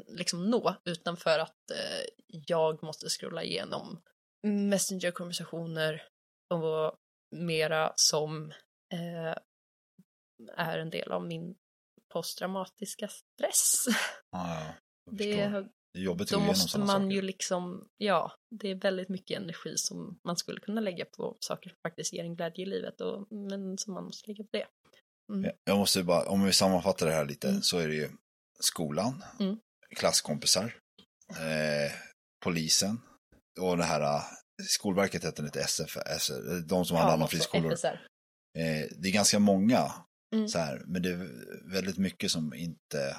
[0.06, 4.02] liksom nå, utan för att eh, jag måste scrolla igenom
[4.42, 6.02] Messenger-konversationer
[6.50, 6.98] och
[7.30, 8.50] mera som
[8.92, 9.34] eh,
[10.56, 11.56] är en del av min
[12.12, 13.84] posttraumatiska stress.
[14.30, 14.74] Ja,
[15.10, 15.68] det,
[16.00, 17.10] jobbigt Då måste man saker.
[17.10, 21.70] ju liksom, ja, det är väldigt mycket energi som man skulle kunna lägga på saker
[21.70, 24.66] som faktiskt ger en glädje i livet, och, men som man måste lägga på det.
[25.32, 25.50] Mm.
[25.64, 27.62] Jag måste bara, om vi sammanfattar det här lite, mm.
[27.62, 28.08] så är det ju
[28.60, 29.56] skolan, mm.
[29.96, 30.74] klasskompisar,
[31.30, 31.92] eh,
[32.44, 33.00] polisen
[33.60, 34.22] och det här, eh,
[34.68, 35.96] Skolverket heter inte SF,
[36.68, 37.72] de som handlar om friskolor.
[37.72, 39.92] Eh, det är ganska många,
[40.34, 40.48] mm.
[40.48, 41.28] så här, men det är
[41.72, 43.16] väldigt mycket som inte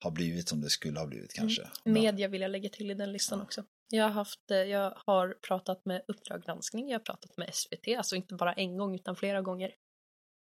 [0.00, 1.48] har blivit som det skulle ha blivit mm.
[1.48, 1.62] kanske.
[1.62, 2.02] Mm.
[2.02, 3.44] Media vill jag lägga till i den listan ja.
[3.44, 3.64] också.
[3.88, 7.96] Jag har, haft, eh, jag har pratat med Uppdrag granskning, jag har pratat med SVT,
[7.96, 9.74] alltså inte bara en gång utan flera gånger.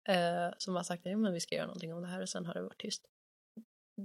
[0.10, 2.46] Eh, som har sagt att ja, vi ska göra någonting om det här och sen
[2.46, 3.06] har det varit tyst.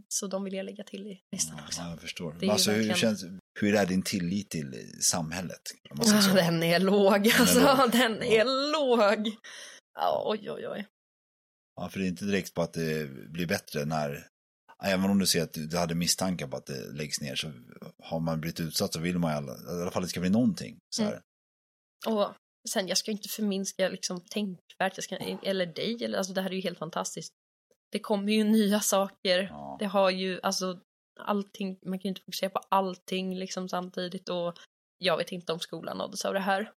[0.08, 1.80] Så de vill jag lägga till i listan också.
[1.80, 2.50] Ja, jag förstår.
[2.50, 2.90] alltså, verkligen...
[2.90, 3.24] hur, känns,
[3.60, 5.60] hur är din tillit till samhället?
[5.82, 7.58] Ja, den är låg, den alltså.
[7.58, 7.90] Är låg.
[7.92, 9.36] Den är låg.
[9.94, 10.86] Ja, oj, oj, oj.
[11.76, 14.28] Ja, för det är inte direkt på att det blir bättre när
[14.84, 17.52] Även om du ser att du hade misstankar på att det läggs ner så
[18.02, 20.20] har man blivit utsatt så vill man i alla, i alla fall att det ska
[20.20, 20.78] bli någonting.
[20.96, 21.20] Så mm.
[22.06, 22.34] Och
[22.68, 26.50] sen, jag ska inte förminska liksom tänkvärt, jag ska, eller dig, eller, alltså det här
[26.50, 27.32] är ju helt fantastiskt.
[27.92, 29.76] Det kommer ju nya saker, ja.
[29.80, 30.80] det har ju, alltså
[31.20, 34.58] allting, man kan ju inte fokusera på allting liksom samtidigt och
[34.98, 36.72] jag vet inte om skolan nåddes av det här.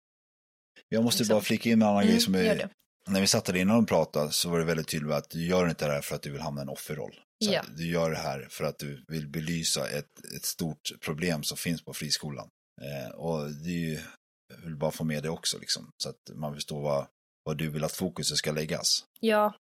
[0.90, 1.36] Jag måste liksom.
[1.36, 2.70] bara flika in en annan mm, grej som är,
[3.08, 5.70] när vi satt där innan och pratade så var det väldigt tydligt att du gör
[5.70, 7.20] inte det här för att du vill hamna i en offerroll.
[7.38, 7.64] Ja.
[7.78, 11.86] Du gör det här för att du vill belysa ett, ett stort problem som finns
[11.86, 12.50] på friskolan.
[12.82, 14.00] Eh, och det är ju,
[14.48, 17.08] jag vill bara få med det också liksom, så att man förstår vad,
[17.44, 19.06] vad du vill att fokuset ska läggas.
[19.20, 19.54] Ja,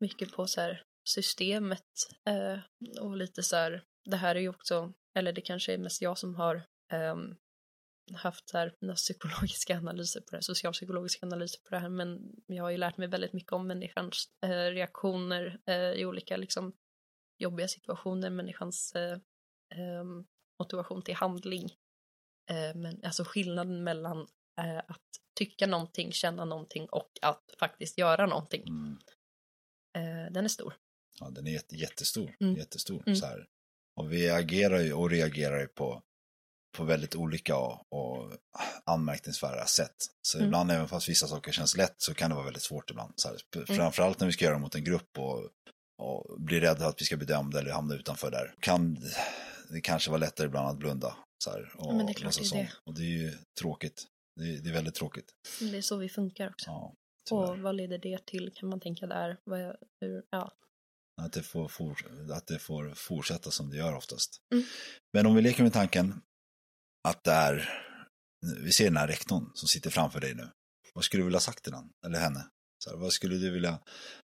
[0.00, 1.82] mycket på så här systemet
[2.28, 2.58] eh,
[3.00, 6.18] och lite så här, det här är ju också, eller det kanske är mest jag
[6.18, 6.54] som har
[6.92, 7.16] eh,
[8.12, 12.64] haft så här, mina psykologiska analyser på det, socialpsykologiska analyser på det här, men jag
[12.64, 16.72] har ju lärt mig väldigt mycket om människans eh, reaktioner eh, i olika liksom,
[17.38, 19.18] jobbiga situationer, människans eh,
[19.74, 20.24] ehm,
[20.58, 21.64] motivation till handling.
[22.50, 24.18] Eh, men alltså skillnaden mellan
[24.58, 28.62] eh, att tycka någonting, känna någonting och att faktiskt göra någonting.
[28.68, 28.98] Mm.
[29.96, 30.74] Eh, den är stor.
[31.20, 32.36] Ja, den är jättestor.
[32.40, 32.54] Mm.
[32.56, 33.02] jättestor.
[33.06, 33.16] Mm.
[33.16, 33.48] Så här.
[33.96, 36.02] Och vi agerar ju och reagerar ju på,
[36.76, 38.32] på väldigt olika och,
[38.84, 39.96] anmärkningsvärda sätt.
[40.22, 40.46] Så mm.
[40.46, 43.12] ibland, även fast vissa saker känns lätt, så kan det vara väldigt svårt ibland.
[43.16, 43.66] Så här, mm.
[43.66, 45.50] framförallt när vi ska göra det mot en grupp och
[45.98, 48.54] och blir rädda att vi ska bli dömda eller hamna utanför där.
[48.60, 48.98] Kan
[49.70, 52.38] det kanske vara lättare ibland att blunda så här, och ja, men det är klart
[52.38, 52.72] det är det.
[52.84, 54.06] Och det är ju tråkigt.
[54.40, 55.32] Det är, det är, väldigt tråkigt.
[55.60, 56.70] Det är så vi funkar också.
[56.70, 56.94] Ja,
[57.30, 59.36] och vad leder det till kan man tänka där?
[59.44, 60.52] Vad, hur, ja.
[61.22, 61.96] Att det, får for,
[62.32, 64.36] att det får fortsätta som det gör oftast.
[64.52, 64.64] Mm.
[65.12, 66.22] Men om vi leker med tanken
[67.08, 67.68] att det är,
[68.64, 70.50] vi ser den här rektorn som sitter framför dig nu.
[70.94, 72.48] Vad skulle du vilja sagt till den, eller henne?
[72.84, 73.78] Så här, vad skulle du vilja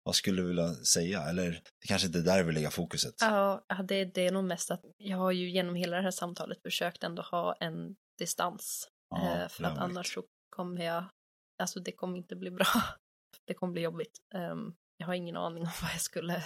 [0.03, 1.21] vad skulle du vilja säga?
[1.21, 3.15] Eller det kanske inte är där vi lägger fokuset?
[3.19, 6.61] Ja, det, det är nog mest att jag har ju genom hela det här samtalet
[6.61, 8.87] försökt ändå ha en distans.
[9.09, 11.05] Ja, eh, för att annars så kommer jag,
[11.61, 12.65] alltså det kommer inte bli bra.
[13.47, 14.19] Det kommer bli jobbigt.
[14.35, 16.43] Um, jag har ingen aning om vad jag skulle,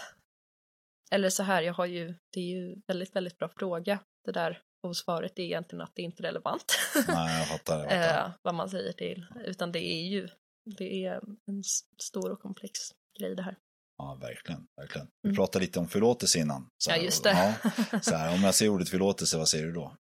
[1.11, 4.61] eller så här, jag har ju, det är ju väldigt, väldigt bra fråga det där.
[4.88, 6.77] Och svaret är egentligen att det är inte relevant.
[7.07, 7.79] Nej, jag fattar.
[7.79, 8.25] Jag fattar.
[8.25, 10.29] eh, vad man säger till, utan det är ju,
[10.77, 11.63] det är en
[11.97, 12.79] stor och komplex
[13.19, 13.57] grej det här.
[13.97, 14.67] Ja, verkligen.
[14.75, 15.07] verkligen.
[15.21, 15.35] Vi mm.
[15.35, 16.69] pratade lite om förlåtelse innan.
[16.77, 17.55] Så ja, just det.
[17.93, 19.97] Ja, så här, om jag säger ordet förlåtelse, vad säger du då?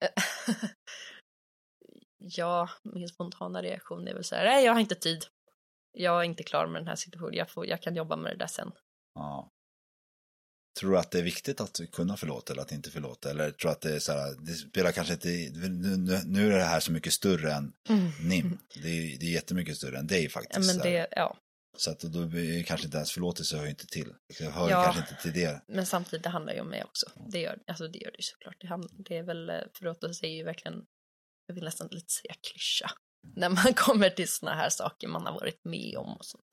[2.18, 5.24] ja, min spontana reaktion är väl så här, nej, jag har inte tid.
[5.92, 8.36] Jag är inte klar med den här situationen, jag, får, jag kan jobba med det
[8.36, 8.72] där sen.
[9.14, 9.50] Ja.
[10.78, 13.30] Tror du att det är viktigt att kunna förlåta eller att inte förlåta?
[13.30, 16.58] Eller tror du att det är så här, det spelar kanske inte, nu, nu, är
[16.58, 18.10] det här så mycket större än mm.
[18.28, 18.58] NIM.
[18.82, 20.74] Det är, det är jättemycket större än dig faktiskt.
[20.74, 21.36] Ja, det, ja.
[21.76, 24.12] Så att då är kanske inte ens förlåtelse hör inte till.
[24.40, 25.62] Jag hör ja, kanske inte till det.
[25.68, 27.06] Men samtidigt det handlar ju om mig också.
[27.28, 28.60] Det gör, alltså det gör det ju såklart.
[28.60, 30.84] Det, det är väl, eh, förlåtelse är ju verkligen,
[31.46, 32.90] jag vill nästan lite säga klyscha.
[33.36, 36.44] När man kommer till såna här saker man har varit med om och sånt.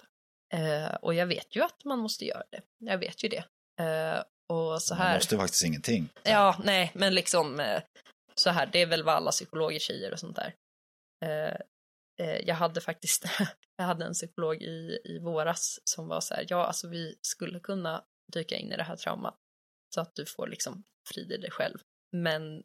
[0.54, 2.62] Uh, och jag vet ju att man måste göra det.
[2.80, 3.44] Jag vet ju det.
[3.82, 5.06] Uh, och så här.
[5.06, 6.10] Man måste faktiskt ingenting.
[6.24, 7.80] Ja, nej, men liksom uh,
[8.36, 10.54] så här, det är väl vad alla psykologer säger och sånt där.
[12.20, 13.26] Eh, jag hade faktiskt,
[13.78, 17.60] jag hade en psykolog i, i våras som var så här, ja alltså vi skulle
[17.60, 18.04] kunna
[18.34, 19.38] dyka in i det här traumat
[19.96, 21.78] så att du får liksom frid i dig själv.
[22.12, 22.64] Men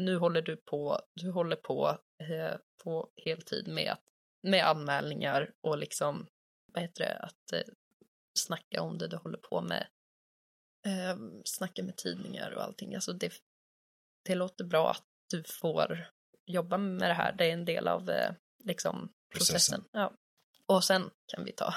[0.00, 3.96] nu håller du på, du håller på eh, på heltid med
[4.42, 6.26] med anmälningar och liksom,
[6.72, 7.72] vad heter det, att eh,
[8.38, 9.86] snacka om det du håller på med.
[10.86, 12.94] Eh, snacka med tidningar och allting.
[12.94, 13.32] Alltså det,
[14.24, 16.06] det låter bra att du får
[16.46, 17.32] jobba med det här.
[17.32, 18.32] Det är en del av eh,
[18.64, 19.54] liksom, processen.
[19.54, 19.84] processen.
[19.92, 20.12] Ja.
[20.66, 21.74] Och sen kan vi ta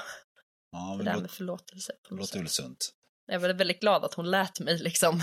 [0.72, 1.92] ja, det där låt, med förlåtelse.
[2.08, 2.94] Det låter väl sunt.
[3.26, 5.22] Jag var väldigt glad att hon lät mig liksom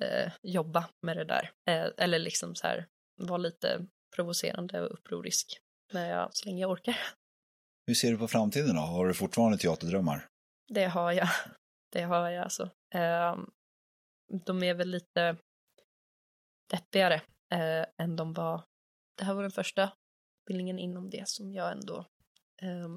[0.00, 1.52] eh, jobba med det där.
[1.68, 5.60] Eh, eller liksom så här, vara lite provocerande och upprorisk
[5.92, 6.98] när jag, så länge jag orkar.
[7.86, 8.80] Hur ser du på framtiden då?
[8.80, 10.28] Har du fortfarande teaterdrömmar?
[10.68, 11.28] Det har jag.
[11.92, 12.70] Det har jag alltså.
[12.94, 13.38] Eh,
[14.44, 15.36] de är väl lite
[16.70, 17.14] deppigare
[17.50, 18.64] eh, än de var.
[19.18, 19.92] Det här var den första
[20.40, 22.06] utbildningen inom det som jag ändå
[22.62, 22.88] eh,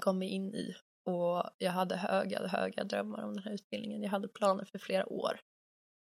[0.00, 0.74] kom in i.
[1.04, 4.02] Och jag hade höga, höga drömmar om den här utbildningen.
[4.02, 5.40] Jag hade planer för flera år.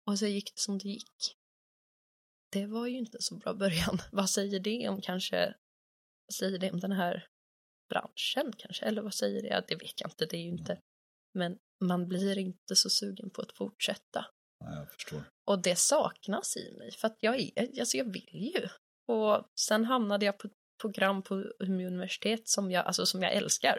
[0.06, 1.38] Och så gick det som det gick.
[2.52, 3.98] Det var ju inte så bra början.
[4.12, 5.56] Vad säger det om kanske,
[6.28, 7.28] vad säger det om den här
[7.90, 8.86] branschen kanske?
[8.86, 9.66] Eller vad säger det?
[9.68, 10.82] Det vet jag inte, det är ju inte.
[11.34, 14.26] Men man blir inte så sugen på att fortsätta.
[14.60, 15.24] Ja, jag förstår.
[15.46, 18.68] Och det saknas i mig, för att jag, är, alltså jag vill ju.
[19.08, 23.34] Och sen hamnade jag på ett program på Umeå universitet som jag, alltså som jag
[23.34, 23.78] älskar.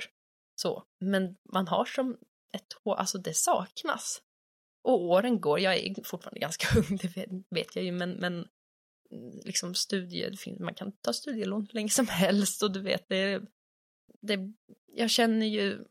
[0.57, 2.19] Så, men man har som
[2.53, 4.23] ett alltså det saknas.
[4.83, 8.49] Och åren går, jag är fortfarande ganska ung, det vet, vet jag ju, men, men
[9.45, 13.43] liksom studier, man kan ta studielån hur länge som helst och du vet, det,
[14.21, 14.39] det,
[14.87, 15.85] jag känner ju,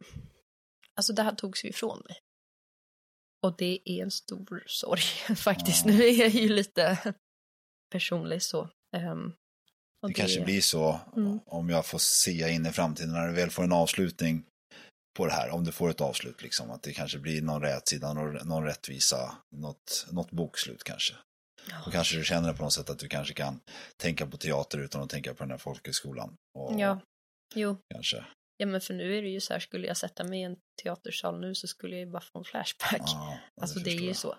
[0.98, 2.18] alltså det här togs ju ifrån mig.
[3.44, 5.02] Och det är en stor sorg
[5.36, 5.86] faktiskt.
[5.86, 5.92] Ja.
[5.92, 7.14] Nu är jag ju lite
[7.92, 8.70] personlig så.
[8.98, 9.34] Um,
[10.02, 11.40] det, det, kanske blir så mm.
[11.46, 14.44] om jag får se in i framtiden när du väl får en avslutning
[15.18, 18.14] på det här, om du får ett avslut liksom, att det kanske blir någon rätsida,
[18.14, 21.14] någon, någon rättvisa, något, något bokslut kanske.
[21.70, 21.82] Ja.
[21.86, 23.60] Då kanske du känner på något sätt att du kanske kan
[23.98, 26.36] tänka på teater utan att tänka på den här folkhögskolan.
[26.54, 27.00] Och ja,
[27.56, 27.78] jo.
[27.94, 28.26] Kanske.
[28.62, 30.56] Ja men för nu är det ju så här, skulle jag sätta mig i en
[30.84, 33.02] teatersal nu så skulle jag ju bara få en flashback.
[33.06, 34.36] Ja, alltså det är ju så.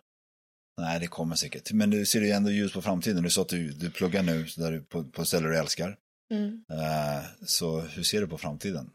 [0.81, 1.73] Nej, det kommer säkert.
[1.73, 3.23] Men du ser ju ändå ljus på framtiden.
[3.23, 5.99] Du sa att du, du pluggar nu där du, på, på ställen du älskar.
[6.31, 6.64] Mm.
[6.70, 8.93] Uh, så hur ser du på framtiden?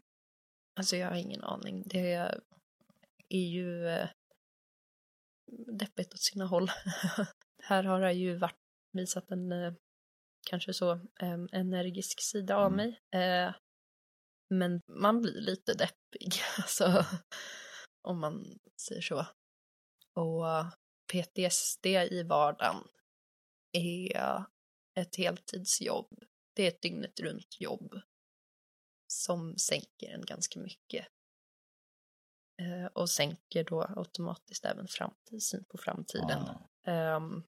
[0.76, 1.82] Alltså jag har ingen aning.
[1.86, 2.12] Det
[3.28, 4.06] är ju uh,
[5.78, 6.70] deppigt åt sina håll.
[7.62, 8.60] Här har jag ju varit,
[8.92, 9.74] visat en uh,
[10.50, 12.76] kanske så um, energisk sida av mm.
[12.76, 12.88] mig.
[13.46, 13.54] Uh,
[14.48, 17.06] men man blir lite deppig, alltså
[18.02, 19.26] om man säger så.
[20.14, 20.44] Och
[21.12, 22.88] PTSD i vardagen
[23.72, 24.44] är
[24.94, 26.24] ett heltidsjobb.
[26.54, 28.00] Det är ett dygnet runt jobb
[29.06, 31.06] som sänker en ganska mycket.
[32.62, 36.44] Eh, och sänker då automatiskt även framtiden på framtiden.
[36.84, 37.16] Ah.
[37.16, 37.44] Um,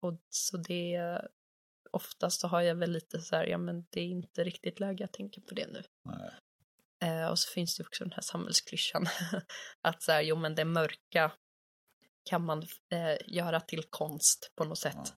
[0.00, 1.20] och så det
[1.96, 5.04] oftast så har jag väl lite så här, ja men det är inte riktigt läge
[5.04, 5.82] att tänka på det nu.
[7.04, 9.06] Uh, och så finns det också den här samhällsklyschan
[9.82, 11.32] att så här, jo men det mörka
[12.30, 15.14] kan man uh, göra till konst på något sätt.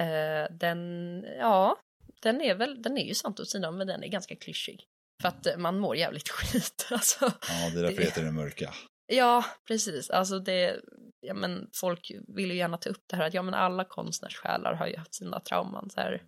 [0.00, 1.80] Uh, den, ja,
[2.22, 4.86] den är väl, den är ju sant åt sidan men den är ganska klyschig.
[5.22, 6.88] För att man mår jävligt skit.
[6.90, 8.74] Alltså, ja, det är därför det heter det mörka.
[9.06, 10.10] Ja, precis.
[10.10, 10.80] Alltså det,
[11.20, 14.74] ja men folk vill ju gärna ta upp det här att ja men alla konstnärssjälar
[14.74, 16.26] har ju haft sina trauman så här.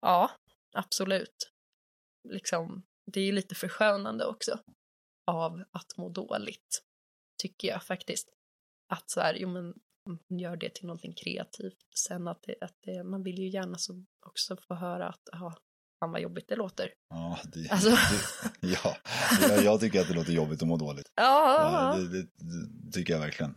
[0.00, 0.30] Ja,
[0.72, 1.52] absolut.
[2.28, 2.82] Liksom,
[3.12, 4.58] det är ju lite förskönande också
[5.26, 6.82] av att må dåligt,
[7.42, 8.28] tycker jag faktiskt.
[8.88, 9.74] Att så här, jo men
[10.04, 11.78] man gör det till någonting kreativt.
[11.94, 15.54] Sen att, det, att det, man vill ju gärna så också få höra att, aha,
[16.02, 16.88] fan vad jobbigt det låter.
[17.10, 17.90] Ja, det, alltså.
[17.90, 18.96] det, ja.
[19.40, 21.06] Jag, jag, tycker att det låter jobbigt att må dåligt.
[21.16, 23.54] Ja, det, det, tycker jag verkligen.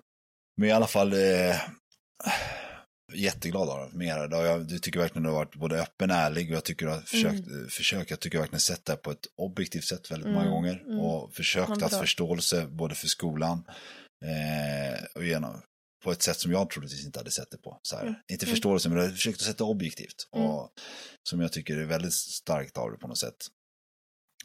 [0.57, 1.55] Men i alla fall, eh,
[3.13, 4.27] jätteglad av mer.
[4.31, 6.87] Jag, jag tycker verkligen att du har varit både öppen och ärlig och jag tycker
[6.87, 7.67] att du har försökt, mm.
[7.69, 10.39] försökt jag tycker verkligen sett det på ett objektivt sätt väldigt mm.
[10.39, 10.99] många gånger mm.
[10.99, 13.63] och försökt att förståelse både för skolan
[14.25, 15.61] eh, och genom,
[16.05, 17.79] på ett sätt som jag troligtvis inte hade sett det på.
[17.81, 18.03] Så här.
[18.03, 18.15] Mm.
[18.27, 18.53] Inte mm.
[18.53, 20.27] förståelse, men jag har försökt att sätta objektivt.
[20.35, 20.47] Mm.
[20.47, 20.71] Och,
[21.23, 23.47] som jag tycker är väldigt starkt av det på något sätt.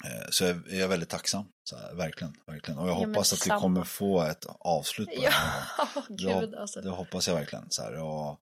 [0.05, 2.79] Eh, så jag är väldigt tacksam, så här, verkligen, verkligen.
[2.79, 5.63] Och jag ja, hoppas att vi kommer få ett avslut på det här.
[5.79, 6.03] Ja,
[6.41, 6.81] gud alltså.
[6.81, 7.71] Det hoppas jag verkligen.
[7.71, 8.41] Så här, och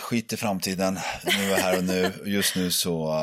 [0.00, 2.12] skit i framtiden, nu är här och nu.
[2.24, 3.14] Just nu så,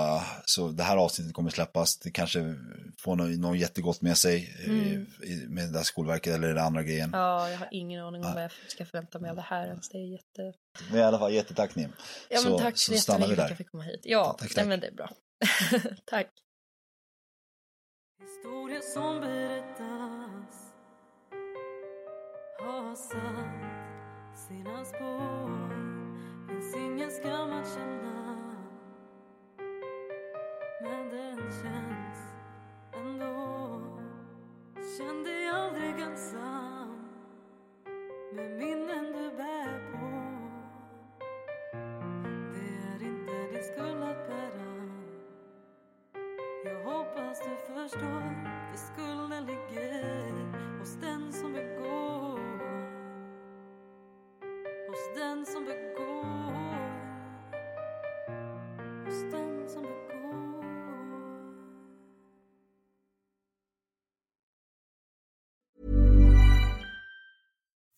[0.46, 1.98] så det här avsnittet kommer släppas.
[1.98, 2.56] Det kanske
[3.00, 5.06] får något, något jättegott med sig mm.
[5.48, 7.10] med det här skolverket eller den andra grejen.
[7.14, 9.90] Ja, jag har ingen aning om vad jag ska förvänta mig av det här ens.
[9.90, 10.54] Det är jätte...
[10.90, 11.94] Men i alla fall jättetack Nim.
[12.30, 14.02] Ja, men tack så, så jättemycket för att jag fick komma hit.
[14.04, 14.58] Ja, tack, tack.
[14.58, 15.10] Nej, men det är bra.
[16.06, 16.28] tack.
[18.22, 20.56] Historia som berättas
[22.60, 23.76] har satt
[24.48, 25.65] sina spår
[26.76, 28.38] ingen skam att känna.
[30.82, 32.20] Men den känns
[32.94, 33.82] ändå.
[34.98, 37.10] Känn dig aldrig ensam
[38.34, 40.08] med minnen du bär på.
[42.54, 44.90] Det är inte din skuld att bära.
[46.66, 50.34] Jag hoppas du förstår för skulden ligger.
[50.80, 52.40] Hos den som begår.
[54.88, 55.85] Hos den som begår